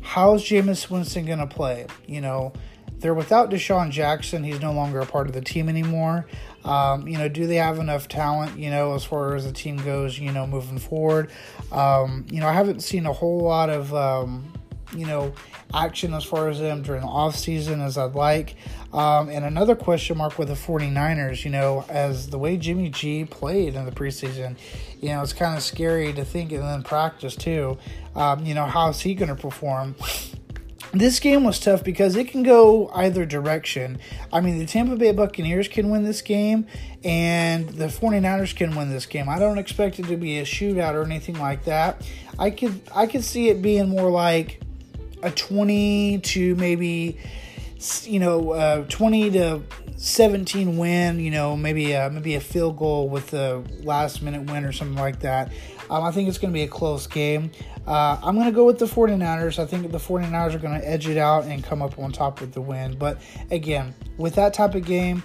how 0.00 0.34
is 0.34 0.42
Jameis 0.42 0.90
Winston 0.90 1.26
going 1.26 1.38
to 1.38 1.46
play? 1.46 1.86
You 2.06 2.20
know, 2.20 2.52
they're 2.98 3.14
without 3.14 3.50
DeSean 3.50 3.90
Jackson. 3.90 4.42
He's 4.42 4.60
no 4.60 4.72
longer 4.72 5.00
a 5.00 5.06
part 5.06 5.28
of 5.28 5.32
the 5.32 5.40
team 5.40 5.68
anymore. 5.68 6.26
Um, 6.66 7.06
you 7.06 7.16
know, 7.16 7.28
do 7.28 7.46
they 7.46 7.56
have 7.56 7.78
enough 7.78 8.08
talent, 8.08 8.58
you 8.58 8.70
know, 8.70 8.94
as 8.94 9.04
far 9.04 9.36
as 9.36 9.46
the 9.46 9.52
team 9.52 9.76
goes, 9.76 10.18
you 10.18 10.32
know, 10.32 10.46
moving 10.46 10.78
forward? 10.78 11.30
Um, 11.70 12.26
you 12.28 12.40
know, 12.40 12.48
I 12.48 12.52
haven't 12.52 12.80
seen 12.80 13.06
a 13.06 13.12
whole 13.12 13.40
lot 13.40 13.70
of, 13.70 13.94
um, 13.94 14.52
you 14.94 15.06
know, 15.06 15.32
action 15.72 16.12
as 16.14 16.24
far 16.24 16.48
as 16.48 16.58
them 16.58 16.82
during 16.82 17.02
the 17.02 17.06
offseason 17.08 17.84
as 17.84 17.96
I'd 17.96 18.14
like. 18.14 18.56
Um, 18.92 19.28
and 19.28 19.44
another 19.44 19.76
question 19.76 20.18
mark 20.18 20.38
with 20.38 20.48
the 20.48 20.54
49ers, 20.54 21.44
you 21.44 21.50
know, 21.50 21.84
as 21.88 22.30
the 22.30 22.38
way 22.38 22.56
Jimmy 22.56 22.88
G 22.88 23.24
played 23.24 23.74
in 23.74 23.84
the 23.84 23.92
preseason, 23.92 24.56
you 25.00 25.10
know, 25.10 25.22
it's 25.22 25.32
kind 25.32 25.56
of 25.56 25.62
scary 25.62 26.12
to 26.14 26.24
think, 26.24 26.50
and 26.52 26.62
then 26.62 26.82
practice 26.82 27.36
too. 27.36 27.78
Um, 28.14 28.44
you 28.44 28.54
know, 28.54 28.66
how's 28.66 29.00
he 29.00 29.14
going 29.14 29.28
to 29.28 29.40
perform? 29.40 29.94
This 31.00 31.18
game 31.20 31.44
was 31.44 31.58
tough 31.58 31.82
because 31.82 32.16
it 32.16 32.28
can 32.28 32.42
go 32.42 32.90
either 32.94 33.26
direction. 33.26 33.98
I 34.32 34.40
mean, 34.40 34.58
the 34.58 34.66
Tampa 34.66 34.96
Bay 34.96 35.12
Buccaneers 35.12 35.68
can 35.68 35.90
win 35.90 36.04
this 36.04 36.22
game, 36.22 36.66
and 37.04 37.68
the 37.68 37.86
49ers 37.86 38.54
can 38.54 38.76
win 38.76 38.90
this 38.90 39.06
game. 39.06 39.28
I 39.28 39.38
don't 39.38 39.58
expect 39.58 39.98
it 39.98 40.06
to 40.06 40.16
be 40.16 40.38
a 40.38 40.44
shootout 40.44 40.94
or 40.94 41.04
anything 41.04 41.38
like 41.38 41.64
that. 41.64 42.06
I 42.38 42.50
could 42.50 42.80
I 42.94 43.06
could 43.06 43.24
see 43.24 43.48
it 43.48 43.62
being 43.62 43.88
more 43.88 44.10
like 44.10 44.60
a 45.22 45.30
20 45.30 46.18
to 46.18 46.54
maybe 46.56 47.18
you 48.04 48.20
know 48.20 48.50
uh, 48.50 48.84
20 48.88 49.30
to 49.32 49.62
17 49.96 50.76
win. 50.76 51.20
You 51.20 51.30
know, 51.30 51.56
maybe 51.56 51.92
a, 51.92 52.10
maybe 52.10 52.34
a 52.34 52.40
field 52.40 52.76
goal 52.76 53.08
with 53.08 53.34
a 53.34 53.62
last 53.82 54.22
minute 54.22 54.50
win 54.50 54.64
or 54.64 54.72
something 54.72 54.98
like 54.98 55.20
that. 55.20 55.52
Um, 55.90 56.02
I 56.02 56.10
think 56.10 56.28
it's 56.28 56.38
going 56.38 56.52
to 56.52 56.54
be 56.54 56.64
a 56.64 56.68
close 56.68 57.06
game. 57.06 57.50
Uh, 57.86 58.18
I'm 58.22 58.34
going 58.34 58.46
to 58.46 58.52
go 58.52 58.64
with 58.64 58.78
the 58.78 58.86
49ers. 58.86 59.58
I 59.58 59.66
think 59.66 59.90
the 59.92 59.98
49ers 59.98 60.54
are 60.54 60.58
going 60.58 60.78
to 60.78 60.88
edge 60.88 61.08
it 61.08 61.16
out 61.16 61.44
and 61.44 61.62
come 61.62 61.82
up 61.82 61.98
on 61.98 62.10
top 62.12 62.40
with 62.40 62.52
the 62.52 62.60
win. 62.60 62.96
But 62.98 63.20
again, 63.50 63.94
with 64.16 64.34
that 64.34 64.54
type 64.54 64.74
of 64.74 64.84
game, 64.84 65.22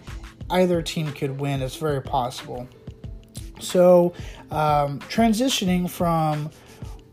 either 0.49 0.81
team 0.81 1.11
could 1.11 1.39
win. 1.39 1.61
It's 1.61 1.75
very 1.75 2.01
possible. 2.01 2.67
So, 3.59 4.13
um, 4.51 4.99
transitioning 5.01 5.89
from 5.89 6.51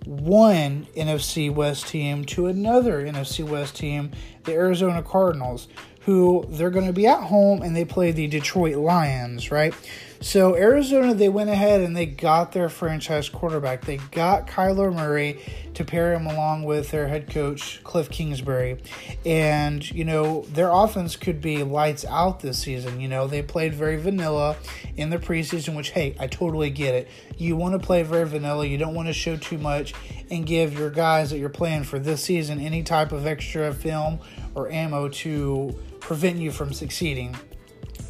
one 0.04 0.86
NFC 0.96 1.52
West 1.52 1.88
team 1.88 2.24
to 2.26 2.46
another 2.46 3.04
NFC 3.04 3.46
West 3.46 3.76
team, 3.76 4.10
the 4.44 4.52
Arizona 4.52 5.02
Cardinals, 5.02 5.68
who 6.08 6.42
they're 6.48 6.70
going 6.70 6.86
to 6.86 6.92
be 6.94 7.06
at 7.06 7.22
home 7.24 7.60
and 7.60 7.76
they 7.76 7.84
play 7.84 8.12
the 8.12 8.26
Detroit 8.26 8.76
Lions, 8.76 9.50
right? 9.50 9.74
So 10.22 10.56
Arizona, 10.56 11.12
they 11.12 11.28
went 11.28 11.50
ahead 11.50 11.82
and 11.82 11.94
they 11.94 12.06
got 12.06 12.52
their 12.52 12.70
franchise 12.70 13.28
quarterback. 13.28 13.84
They 13.84 13.98
got 13.98 14.46
Kyler 14.46 14.90
Murray 14.90 15.38
to 15.74 15.84
pair 15.84 16.14
him 16.14 16.26
along 16.26 16.64
with 16.64 16.90
their 16.90 17.08
head 17.08 17.28
coach 17.28 17.84
Cliff 17.84 18.08
Kingsbury, 18.10 18.82
and 19.26 19.88
you 19.92 20.04
know 20.04 20.42
their 20.48 20.70
offense 20.70 21.14
could 21.14 21.40
be 21.40 21.62
lights 21.62 22.06
out 22.06 22.40
this 22.40 22.58
season. 22.58 23.00
You 23.00 23.08
know 23.08 23.28
they 23.28 23.42
played 23.42 23.74
very 23.74 23.96
vanilla 23.96 24.56
in 24.96 25.10
the 25.10 25.18
preseason, 25.18 25.76
which 25.76 25.90
hey, 25.90 26.16
I 26.18 26.26
totally 26.26 26.70
get 26.70 26.94
it. 26.94 27.08
You 27.36 27.54
want 27.54 27.80
to 27.80 27.86
play 27.86 28.02
very 28.02 28.26
vanilla. 28.26 28.64
You 28.64 28.78
don't 28.78 28.94
want 28.94 29.08
to 29.08 29.14
show 29.14 29.36
too 29.36 29.58
much 29.58 29.94
and 30.30 30.46
give 30.46 30.76
your 30.76 30.90
guys 30.90 31.30
that 31.30 31.38
you're 31.38 31.48
playing 31.48 31.84
for 31.84 31.98
this 31.98 32.24
season 32.24 32.58
any 32.58 32.82
type 32.82 33.12
of 33.12 33.26
extra 33.26 33.72
film 33.72 34.18
or 34.56 34.68
ammo 34.72 35.08
to 35.08 35.78
prevent 36.08 36.38
you 36.38 36.50
from 36.50 36.72
succeeding. 36.72 37.36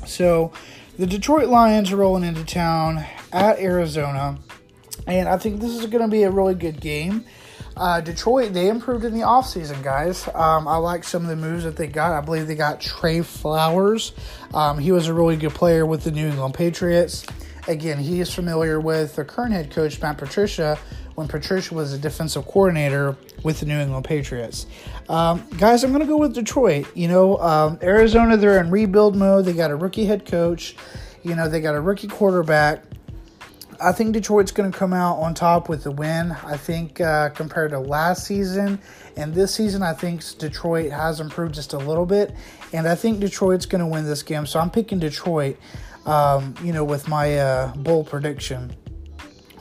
So 0.07 0.53
the 0.97 1.07
Detroit 1.07 1.49
Lions 1.49 1.91
are 1.91 1.97
rolling 1.97 2.23
into 2.23 2.45
town 2.45 3.05
at 3.33 3.59
Arizona, 3.59 4.39
and 5.09 5.29
I 5.29 5.37
think 5.37 5.61
this 5.61 5.73
is 5.73 5.85
going 5.87 6.05
to 6.05 6.09
be 6.09 6.23
a 6.23 6.31
really 6.31 6.55
good 6.55 6.81
game. 6.81 7.25
Uh, 7.77 8.01
Detroit, 8.01 8.53
they 8.53 8.69
improved 8.69 9.05
in 9.05 9.15
the 9.15 9.23
offseason, 9.23 9.83
guys. 9.83 10.29
Um, 10.29 10.69
I 10.69 10.77
like 10.77 11.03
some 11.03 11.23
of 11.23 11.29
the 11.29 11.35
moves 11.35 11.65
that 11.65 11.75
they 11.75 11.89
got. 11.89 12.13
I 12.13 12.21
believe 12.21 12.47
they 12.47 12.55
got 12.55 12.81
Trey 12.81 13.23
Flowers. 13.23 14.13
Um, 14.55 14.79
he 14.79 14.93
was 14.93 15.09
a 15.09 15.13
really 15.13 15.37
good 15.37 15.55
player 15.55 15.85
with 15.85 16.05
the 16.05 16.13
New 16.13 16.29
England 16.29 16.55
Patriots. 16.55 17.27
Again, 17.67 17.99
he 17.99 18.21
is 18.21 18.33
familiar 18.33 18.79
with 18.79 19.17
the 19.17 19.25
current 19.25 19.53
head 19.53 19.73
coach, 19.73 20.01
Matt 20.01 20.19
Patricia, 20.19 20.79
when 21.19 21.27
Patricia 21.27 21.75
was 21.75 21.93
a 21.93 21.99
defensive 21.99 22.47
coordinator 22.47 23.17
with 23.43 23.59
the 23.59 23.67
New 23.67 23.77
England 23.77 24.05
Patriots. 24.05 24.67
Um, 25.09 25.45
guys, 25.59 25.83
I'm 25.83 25.91
going 25.91 26.01
to 26.01 26.07
go 26.07 26.17
with 26.17 26.33
Detroit. 26.33 26.87
You 26.95 27.09
know, 27.09 27.39
um, 27.39 27.77
Arizona, 27.83 28.37
they're 28.37 28.61
in 28.61 28.71
rebuild 28.71 29.17
mode. 29.17 29.45
They 29.45 29.53
got 29.53 29.73
a 29.73 29.75
rookie 29.75 30.05
head 30.05 30.25
coach. 30.25 30.77
You 31.25 31.35
know, 31.35 31.49
they 31.49 31.61
got 31.61 31.75
a 31.75 31.81
rookie 31.81 32.07
quarterback. 32.07 32.85
I 33.81 33.91
think 33.91 34.13
Detroit's 34.13 34.53
going 34.53 34.71
to 34.71 34.79
come 34.79 34.93
out 34.93 35.17
on 35.17 35.35
top 35.35 35.69
with 35.69 35.83
the 35.83 35.91
win. 35.91 36.37
I 36.45 36.57
think 36.57 37.01
uh, 37.01 37.31
compared 37.31 37.73
to 37.73 37.81
last 37.81 38.25
season 38.25 38.79
and 39.17 39.35
this 39.35 39.53
season, 39.53 39.83
I 39.83 39.95
think 39.95 40.23
Detroit 40.39 40.93
has 40.93 41.19
improved 41.19 41.53
just 41.53 41.73
a 41.73 41.79
little 41.79 42.07
bit. 42.07 42.33
And 42.73 42.87
I 42.87 42.95
think 42.95 43.19
Detroit's 43.19 43.67
going 43.67 43.81
to 43.81 43.89
win 43.89 44.05
this 44.05 44.23
game. 44.23 44.47
So 44.47 44.61
I'm 44.61 44.71
picking 44.71 45.01
Detroit, 45.01 45.57
um, 46.07 46.55
you 46.63 46.73
know, 46.73 46.85
with 46.85 47.09
my 47.09 47.39
uh, 47.39 48.05
prediction. 48.05 48.73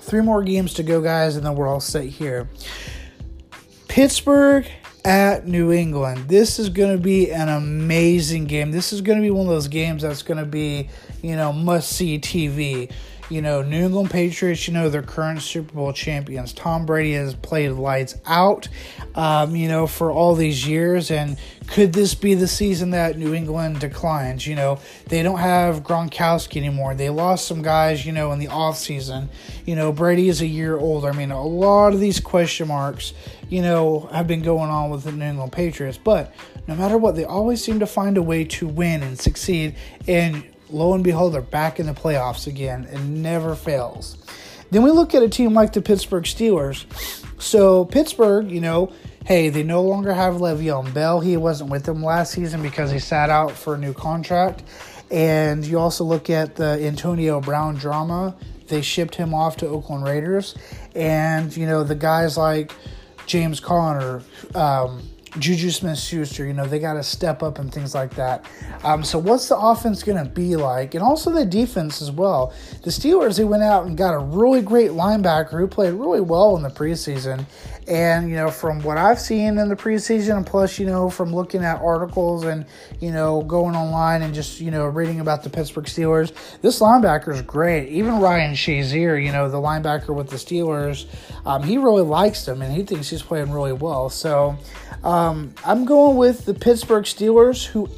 Three 0.08 0.22
more 0.22 0.42
games 0.42 0.74
to 0.76 0.84
go, 0.84 1.02
guys, 1.02 1.36
and 1.36 1.46
then 1.46 1.56
we're 1.56 1.68
all 1.68 1.82
set 1.82 2.06
here. 2.06 2.48
Pittsburgh 3.90 4.66
at 5.04 5.46
New 5.46 5.74
England. 5.74 6.30
This 6.30 6.60
is 6.60 6.70
going 6.70 6.96
to 6.96 7.04
be 7.04 7.30
an 7.30 7.50
amazing 7.50 8.46
game. 8.46 8.72
This 8.72 8.94
is 8.94 9.02
going 9.02 9.18
to 9.18 9.22
be 9.22 9.32
one 9.32 9.48
of 9.48 9.52
those 9.52 9.68
games 9.68 10.04
that's 10.04 10.22
going 10.24 10.38
to 10.38 10.46
be, 10.46 10.88
you 11.22 11.36
know, 11.36 11.52
must 11.52 11.90
see 11.92 12.20
TV 12.20 12.90
you 13.30 13.42
know, 13.42 13.62
New 13.62 13.86
England 13.86 14.10
Patriots, 14.10 14.68
you 14.68 14.74
know, 14.74 14.90
they're 14.90 15.02
current 15.02 15.42
Super 15.42 15.74
Bowl 15.74 15.92
champions. 15.92 16.54
Tom 16.54 16.86
Brady 16.86 17.14
has 17.14 17.34
played 17.34 17.72
lights 17.72 18.16
out, 18.26 18.70
um, 19.16 19.56
you 19.56 19.68
know, 19.68 19.86
for 19.86 20.12
all 20.12 20.34
these 20.34 20.66
years. 20.66 21.12
And 21.12 21.38
could 21.68 21.92
this 21.92 22.16
be 22.16 22.36
the 22.36 22.48
season 22.48 22.92
that 22.92 23.18
New 23.18 23.34
England 23.34 23.82
declines? 23.82 24.48
You 24.48 24.56
know, 24.56 24.80
they 25.08 25.24
don't 25.24 25.40
have 25.40 25.84
Gronkowski 25.84 26.58
anymore. 26.58 26.96
They 26.96 27.10
lost 27.10 27.48
some 27.48 27.62
guys, 27.62 28.06
you 28.06 28.14
know, 28.14 28.32
in 28.32 28.40
the 28.40 28.48
offseason. 28.48 29.28
You 29.66 29.76
know, 29.76 29.92
Brady 29.92 30.30
is 30.30 30.42
a 30.42 30.48
year 30.48 30.78
older. 30.78 31.10
I 31.10 31.12
mean, 31.12 31.32
a 31.32 31.46
lot 31.46 31.94
of 31.94 32.00
these 32.00 32.22
question 32.22 32.70
marks, 32.70 33.14
you 33.50 33.62
know, 33.62 34.10
have 34.14 34.28
been 34.28 34.42
going 34.42 34.70
on 34.70 34.90
with 34.90 35.04
the 35.04 35.12
New 35.12 35.26
England 35.26 35.52
Patriots. 35.52 36.00
But 36.02 36.34
no 36.66 36.76
matter 36.76 36.98
what, 36.98 37.16
they 37.16 37.26
always 37.26 37.62
seem 37.62 37.80
to 37.80 37.88
find 37.88 38.18
a 38.18 38.24
way 38.24 38.46
to 38.46 38.68
win 38.68 39.04
and 39.04 39.20
succeed. 39.20 39.76
And 40.08 40.46
lo 40.70 40.94
and 40.94 41.04
behold, 41.04 41.34
they're 41.34 41.42
back 41.42 41.80
in 41.80 41.86
the 41.86 41.94
playoffs 41.94 42.48
again 42.48 42.88
and 42.92 43.22
never 43.22 43.56
fails. 43.56 44.18
Then 44.72 44.84
we 44.84 44.92
look 44.92 45.16
at 45.16 45.24
a 45.24 45.30
team 45.30 45.54
like 45.54 45.74
the 45.74 45.82
Pittsburgh 45.82 46.26
Steelers. 46.26 46.86
So, 47.42 47.86
Pittsburgh, 47.86 48.52
you 48.52 48.60
know, 48.60 48.92
hey, 49.26 49.50
they 49.50 49.64
no 49.64 49.82
longer 49.82 50.14
have 50.14 50.36
Le'Veon 50.36 50.94
Bell. 50.94 51.20
He 51.20 51.38
wasn't 51.38 51.70
with 51.70 51.84
them 51.84 52.04
last 52.04 52.34
season 52.34 52.62
because 52.62 52.92
he 52.92 53.00
sat 53.00 53.30
out 53.30 53.52
for 53.52 53.76
a 53.76 53.78
new 53.78 53.94
contract. 53.94 54.64
And 55.10 55.66
you 55.66 55.80
also 55.80 56.04
look 56.04 56.30
at 56.30 56.56
the 56.56 56.86
Antonio 56.86 57.40
Brown 57.40 57.76
drama. 57.76 58.36
They 58.68 58.82
shipped 58.82 59.16
him 59.16 59.34
off 59.34 59.58
to 59.58 59.68
Oakland 59.68 60.04
Raiders. 60.04 60.56
And, 60.96 61.56
you 61.56 61.66
know, 61.66 61.84
the 61.84 61.96
guys 61.96 62.36
like 62.38 62.74
James 63.26 63.60
Conner, 63.60 64.22
um, 64.56 65.02
Juju 65.40 65.72
Smith 65.72 66.00
Schuster, 66.00 66.46
you 66.46 66.54
know, 66.54 66.66
they 66.66 66.80
got 66.80 66.94
to 66.94 67.04
step 67.04 67.44
up 67.44 67.60
and 67.60 67.74
things 67.74 67.94
like 67.94 68.16
that. 68.16 68.46
Um, 68.84 69.04
so, 69.04 69.20
what's 69.20 69.50
the 69.50 69.58
offense 69.58 70.04
going 70.04 70.24
to 70.24 70.30
be 70.30 70.56
like? 70.56 70.94
And 70.94 71.04
also 71.04 71.32
the 71.32 71.46
defense 71.46 72.02
as 72.02 72.12
well. 72.12 72.54
The 72.84 72.90
Steelers, 72.90 73.38
they 73.38 73.44
went 73.44 73.64
out 73.64 73.86
and 73.86 73.98
got 73.98 74.14
a 74.14 74.20
really 74.20 74.62
great 74.62 74.92
linebacker 74.92 75.60
who 75.60 75.68
played 75.68 75.94
really 75.94 76.22
well 76.22 76.56
in 76.56 76.64
the 76.64 76.70
preseason. 76.70 77.46
And, 77.88 78.30
you 78.30 78.36
know, 78.36 78.52
from 78.52 78.82
what 78.84 78.98
I've 78.98 79.20
seen 79.20 79.58
in 79.58 79.70
the 79.70 79.76
preseason, 79.76 80.36
and 80.36 80.46
plus, 80.46 80.78
you 80.78 80.86
know, 80.86 81.10
from 81.10 81.34
looking 81.34 81.64
at 81.64 81.80
articles 81.82 82.44
and, 82.44 82.66
you 83.00 83.12
know, 83.12 83.44
going 83.44 83.76
online 83.76 84.24
and 84.24 84.34
just, 84.34 84.60
you 84.60 84.72
know, 84.72 84.86
reading 84.86 85.22
about 85.22 85.44
the 85.44 85.50
Pittsburgh 85.50 85.86
Steelers, 85.86 86.34
this 86.62 86.80
linebacker 86.82 87.34
is 87.34 87.42
great. 87.44 87.88
Even 87.88 88.20
Ryan 88.20 88.56
Shazier, 88.56 89.24
you 89.24 89.32
know, 89.32 89.50
the 89.50 89.58
linebacker 89.58 90.14
with 90.14 90.30
the 90.30 90.36
Steelers, 90.36 91.06
um, 91.46 91.64
he 91.64 91.78
really 91.78 92.02
likes 92.02 92.46
him 92.46 92.62
and 92.62 92.76
he 92.76 92.84
thinks 92.84 93.10
he's 93.10 93.22
playing 93.22 93.52
really 93.52 93.72
well. 93.72 94.10
So 94.10 94.58
um, 95.04 95.27
Um, 95.28 95.54
I'm 95.66 95.84
going 95.84 96.16
with 96.16 96.46
the 96.46 96.54
Pittsburgh 96.54 97.04
Steelers, 97.04 97.66
who 97.66 97.90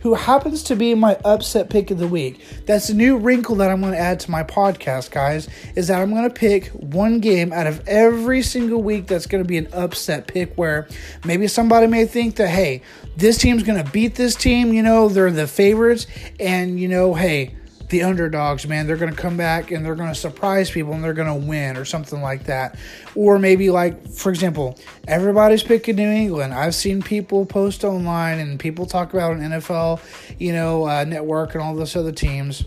who 0.00 0.14
happens 0.14 0.64
to 0.64 0.74
be 0.74 0.96
my 0.96 1.16
upset 1.24 1.70
pick 1.70 1.92
of 1.92 1.98
the 1.98 2.08
week. 2.08 2.44
That's 2.66 2.88
a 2.88 2.94
new 2.94 3.16
wrinkle 3.18 3.54
that 3.56 3.70
I'm 3.70 3.80
going 3.80 3.92
to 3.92 3.98
add 3.98 4.18
to 4.20 4.30
my 4.32 4.42
podcast, 4.42 5.12
guys, 5.12 5.48
is 5.76 5.86
that 5.86 6.02
I'm 6.02 6.10
going 6.10 6.28
to 6.28 6.34
pick 6.34 6.66
one 6.70 7.20
game 7.20 7.52
out 7.52 7.68
of 7.68 7.86
every 7.86 8.42
single 8.42 8.82
week 8.82 9.06
that's 9.06 9.26
going 9.26 9.44
to 9.44 9.46
be 9.46 9.56
an 9.56 9.68
upset 9.72 10.26
pick 10.26 10.54
where 10.56 10.88
maybe 11.24 11.46
somebody 11.46 11.86
may 11.86 12.04
think 12.04 12.34
that, 12.36 12.48
hey, 12.48 12.82
this 13.16 13.38
team's 13.38 13.62
going 13.62 13.82
to 13.82 13.88
beat 13.92 14.16
this 14.16 14.34
team, 14.34 14.72
you 14.72 14.82
know, 14.82 15.08
they're 15.08 15.30
the 15.30 15.46
favorites, 15.46 16.08
and, 16.40 16.80
you 16.80 16.88
know, 16.88 17.14
hey, 17.14 17.54
the 17.88 18.02
underdogs, 18.02 18.66
man. 18.66 18.86
They're 18.86 18.96
going 18.96 19.14
to 19.14 19.20
come 19.20 19.36
back 19.36 19.70
and 19.70 19.84
they're 19.84 19.94
going 19.94 20.08
to 20.08 20.14
surprise 20.14 20.70
people 20.70 20.92
and 20.92 21.02
they're 21.02 21.14
going 21.14 21.40
to 21.40 21.46
win 21.46 21.76
or 21.76 21.84
something 21.84 22.20
like 22.20 22.44
that. 22.44 22.78
Or 23.14 23.38
maybe, 23.38 23.70
like, 23.70 24.08
for 24.08 24.30
example, 24.30 24.78
everybody's 25.06 25.62
picking 25.62 25.96
New 25.96 26.10
England. 26.10 26.54
I've 26.54 26.74
seen 26.74 27.02
people 27.02 27.46
post 27.46 27.84
online 27.84 28.38
and 28.38 28.58
people 28.58 28.86
talk 28.86 29.12
about 29.12 29.32
an 29.32 29.40
NFL, 29.40 30.00
you 30.38 30.52
know, 30.52 30.86
uh, 30.86 31.04
network 31.04 31.54
and 31.54 31.62
all 31.62 31.74
those 31.74 31.96
other 31.96 32.12
teams 32.12 32.64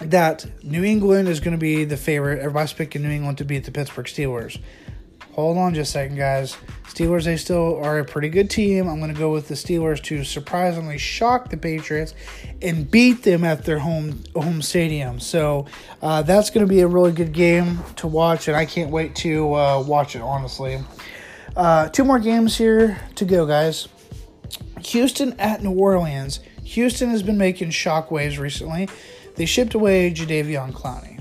that 0.00 0.46
New 0.64 0.84
England 0.84 1.28
is 1.28 1.40
going 1.40 1.52
to 1.52 1.58
be 1.58 1.84
the 1.84 1.96
favorite. 1.96 2.40
Everybody's 2.40 2.72
picking 2.72 3.02
New 3.02 3.10
England 3.10 3.38
to 3.38 3.44
beat 3.44 3.64
the 3.64 3.70
Pittsburgh 3.70 4.06
Steelers. 4.06 4.58
Hold 5.34 5.58
on 5.58 5.74
just 5.74 5.90
a 5.90 5.92
second, 5.92 6.16
guys. 6.16 6.56
Steelers, 6.84 7.24
they 7.24 7.36
still 7.36 7.76
are 7.82 7.98
a 7.98 8.04
pretty 8.04 8.28
good 8.28 8.48
team. 8.48 8.88
I'm 8.88 9.00
going 9.00 9.12
to 9.12 9.18
go 9.18 9.32
with 9.32 9.48
the 9.48 9.54
Steelers 9.54 10.00
to 10.04 10.22
surprisingly 10.22 10.96
shock 10.96 11.50
the 11.50 11.56
Patriots 11.56 12.14
and 12.62 12.88
beat 12.88 13.24
them 13.24 13.42
at 13.42 13.64
their 13.64 13.80
home 13.80 14.22
home 14.36 14.62
stadium. 14.62 15.18
So 15.18 15.66
uh, 16.00 16.22
that's 16.22 16.50
going 16.50 16.64
to 16.64 16.72
be 16.72 16.82
a 16.82 16.86
really 16.86 17.10
good 17.10 17.32
game 17.32 17.80
to 17.96 18.06
watch, 18.06 18.46
and 18.46 18.56
I 18.56 18.64
can't 18.64 18.92
wait 18.92 19.16
to 19.16 19.52
uh, 19.54 19.82
watch 19.84 20.14
it, 20.14 20.22
honestly. 20.22 20.78
Uh, 21.56 21.88
two 21.88 22.04
more 22.04 22.20
games 22.20 22.56
here 22.56 23.00
to 23.16 23.24
go, 23.24 23.44
guys. 23.44 23.88
Houston 24.84 25.32
at 25.40 25.64
New 25.64 25.72
Orleans. 25.72 26.38
Houston 26.62 27.10
has 27.10 27.24
been 27.24 27.38
making 27.38 27.70
shockwaves 27.70 28.38
recently. 28.38 28.88
They 29.34 29.46
shipped 29.46 29.74
away 29.74 30.12
Jadeveon 30.12 30.72
Clowney. 30.72 31.13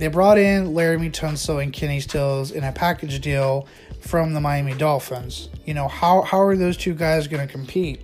They 0.00 0.08
brought 0.08 0.38
in 0.38 0.68
Laremy 0.68 1.12
Tunsil 1.12 1.62
and 1.62 1.74
Kenny 1.74 2.00
Stills 2.00 2.52
in 2.52 2.64
a 2.64 2.72
package 2.72 3.20
deal 3.20 3.68
from 4.00 4.32
the 4.32 4.40
Miami 4.40 4.72
Dolphins. 4.72 5.50
You 5.66 5.74
know, 5.74 5.88
how, 5.88 6.22
how 6.22 6.40
are 6.40 6.56
those 6.56 6.78
two 6.78 6.94
guys 6.94 7.28
going 7.28 7.46
to 7.46 7.52
compete? 7.52 8.00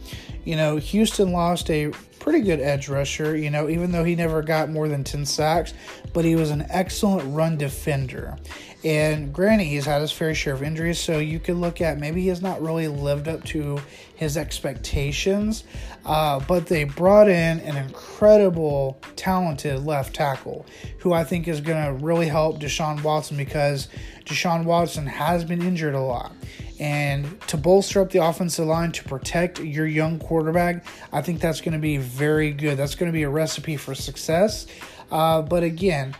You 0.46 0.54
know, 0.54 0.76
Houston 0.76 1.32
lost 1.32 1.68
a 1.70 1.90
pretty 2.20 2.40
good 2.40 2.60
edge 2.60 2.88
rusher, 2.88 3.36
you 3.36 3.50
know, 3.50 3.68
even 3.68 3.90
though 3.90 4.04
he 4.04 4.14
never 4.14 4.42
got 4.42 4.70
more 4.70 4.88
than 4.88 5.02
10 5.02 5.26
sacks, 5.26 5.74
but 6.12 6.24
he 6.24 6.36
was 6.36 6.50
an 6.50 6.66
excellent 6.70 7.34
run 7.34 7.56
defender. 7.56 8.36
And 8.84 9.32
granted, 9.32 9.64
he's 9.64 9.86
had 9.86 10.00
his 10.00 10.12
fair 10.12 10.32
share 10.36 10.54
of 10.54 10.62
injuries, 10.62 11.00
so 11.00 11.18
you 11.18 11.40
could 11.40 11.56
look 11.56 11.80
at 11.80 11.98
maybe 11.98 12.22
he 12.22 12.28
has 12.28 12.42
not 12.42 12.62
really 12.62 12.86
lived 12.86 13.26
up 13.26 13.42
to 13.46 13.80
his 14.14 14.36
expectations. 14.36 15.64
Uh, 16.04 16.38
but 16.46 16.66
they 16.66 16.84
brought 16.84 17.28
in 17.28 17.58
an 17.60 17.76
incredible, 17.76 19.00
talented 19.16 19.84
left 19.84 20.14
tackle 20.14 20.64
who 20.98 21.12
I 21.12 21.24
think 21.24 21.48
is 21.48 21.60
going 21.60 21.84
to 21.84 22.04
really 22.04 22.28
help 22.28 22.60
Deshaun 22.60 23.02
Watson 23.02 23.36
because 23.36 23.88
Deshaun 24.24 24.64
Watson 24.64 25.06
has 25.06 25.44
been 25.44 25.62
injured 25.62 25.94
a 25.94 26.00
lot. 26.00 26.32
And 26.78 27.40
to 27.48 27.56
bolster 27.56 28.00
up 28.00 28.10
the 28.10 28.24
offensive 28.24 28.66
line 28.66 28.92
to 28.92 29.04
protect 29.04 29.60
your 29.60 29.86
young 29.86 30.18
quarterback, 30.18 30.84
I 31.12 31.22
think 31.22 31.40
that's 31.40 31.60
going 31.60 31.72
to 31.72 31.78
be 31.78 31.96
very 31.96 32.52
good. 32.52 32.76
That's 32.76 32.94
going 32.94 33.10
to 33.10 33.14
be 33.14 33.22
a 33.22 33.30
recipe 33.30 33.76
for 33.76 33.94
success. 33.94 34.66
Uh, 35.10 35.42
but 35.42 35.62
again, 35.62 36.14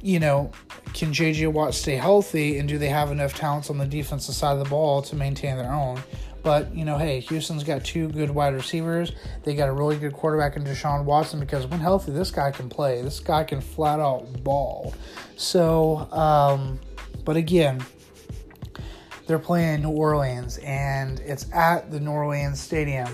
you 0.00 0.18
know, 0.18 0.50
can 0.94 1.12
JJ 1.12 1.52
Watt 1.52 1.74
stay 1.74 1.96
healthy 1.96 2.58
and 2.58 2.68
do 2.68 2.78
they 2.78 2.88
have 2.88 3.12
enough 3.12 3.34
talents 3.34 3.70
on 3.70 3.78
the 3.78 3.86
defensive 3.86 4.34
side 4.34 4.52
of 4.54 4.58
the 4.58 4.68
ball 4.68 5.02
to 5.02 5.16
maintain 5.16 5.56
their 5.56 5.72
own? 5.72 6.02
But, 6.42 6.74
you 6.74 6.84
know, 6.84 6.98
hey, 6.98 7.20
Houston's 7.20 7.62
got 7.62 7.84
two 7.84 8.08
good 8.08 8.30
wide 8.30 8.54
receivers. 8.54 9.12
They 9.44 9.54
got 9.54 9.68
a 9.68 9.72
really 9.72 9.96
good 9.96 10.12
quarterback 10.12 10.56
in 10.56 10.64
Deshaun 10.64 11.04
Watson 11.04 11.38
because 11.38 11.68
when 11.68 11.78
healthy, 11.78 12.10
this 12.10 12.32
guy 12.32 12.50
can 12.50 12.68
play. 12.68 13.00
This 13.00 13.20
guy 13.20 13.44
can 13.44 13.60
flat 13.60 14.00
out 14.00 14.42
ball. 14.42 14.92
So, 15.36 15.98
um, 16.10 16.80
but 17.24 17.36
again, 17.36 17.84
they're 19.26 19.38
playing 19.38 19.82
New 19.82 19.90
Orleans 19.90 20.58
and 20.58 21.20
it's 21.20 21.46
at 21.52 21.90
the 21.90 22.00
New 22.00 22.10
Orleans 22.10 22.60
Stadium. 22.60 23.08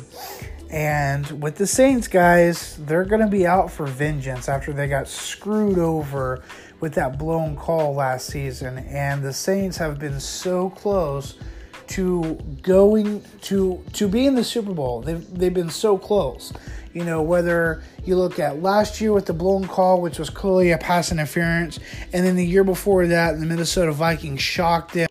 And 0.71 1.42
with 1.42 1.57
the 1.57 1.66
Saints, 1.66 2.09
guys, 2.09 2.77
they're 2.77 3.05
going 3.05 3.23
to 3.23 3.29
be 3.29 3.47
out 3.47 3.71
for 3.71 3.87
vengeance 3.87 4.49
after 4.49 4.73
they 4.73 4.87
got 4.87 5.09
screwed 5.09 5.79
over 5.79 6.42
with 6.81 6.94
that 6.94 7.18
blown 7.18 7.57
call 7.57 7.94
last 7.94 8.27
season. 8.27 8.79
And 8.79 9.23
the 9.23 9.33
Saints 9.33 9.79
have 9.79 9.99
been 9.99 10.21
so 10.21 10.71
close 10.71 11.37
to 11.88 12.35
going 12.61 13.25
to 13.40 13.83
to 13.94 14.09
be 14.09 14.27
in 14.27 14.35
the 14.35 14.44
Super 14.44 14.75
Bowl. 14.75 15.01
They've 15.01 15.38
they've 15.38 15.55
been 15.55 15.71
so 15.71 15.97
close. 15.97 16.53
You 16.92 17.05
know, 17.05 17.23
whether 17.23 17.83
you 18.05 18.16
look 18.16 18.38
at 18.38 18.62
last 18.62 19.01
year 19.01 19.12
with 19.12 19.27
the 19.27 19.33
blown 19.33 19.66
call, 19.66 20.01
which 20.03 20.18
was 20.18 20.29
clearly 20.29 20.73
a 20.73 20.79
pass 20.79 21.12
interference, 21.12 21.79
and 22.12 22.27
then 22.27 22.37
the 22.37 22.44
year 22.44 22.64
before 22.64 23.07
that, 23.07 23.38
the 23.38 23.47
Minnesota 23.47 23.92
Vikings 23.92 24.42
shocked 24.42 24.94
them 24.94 25.09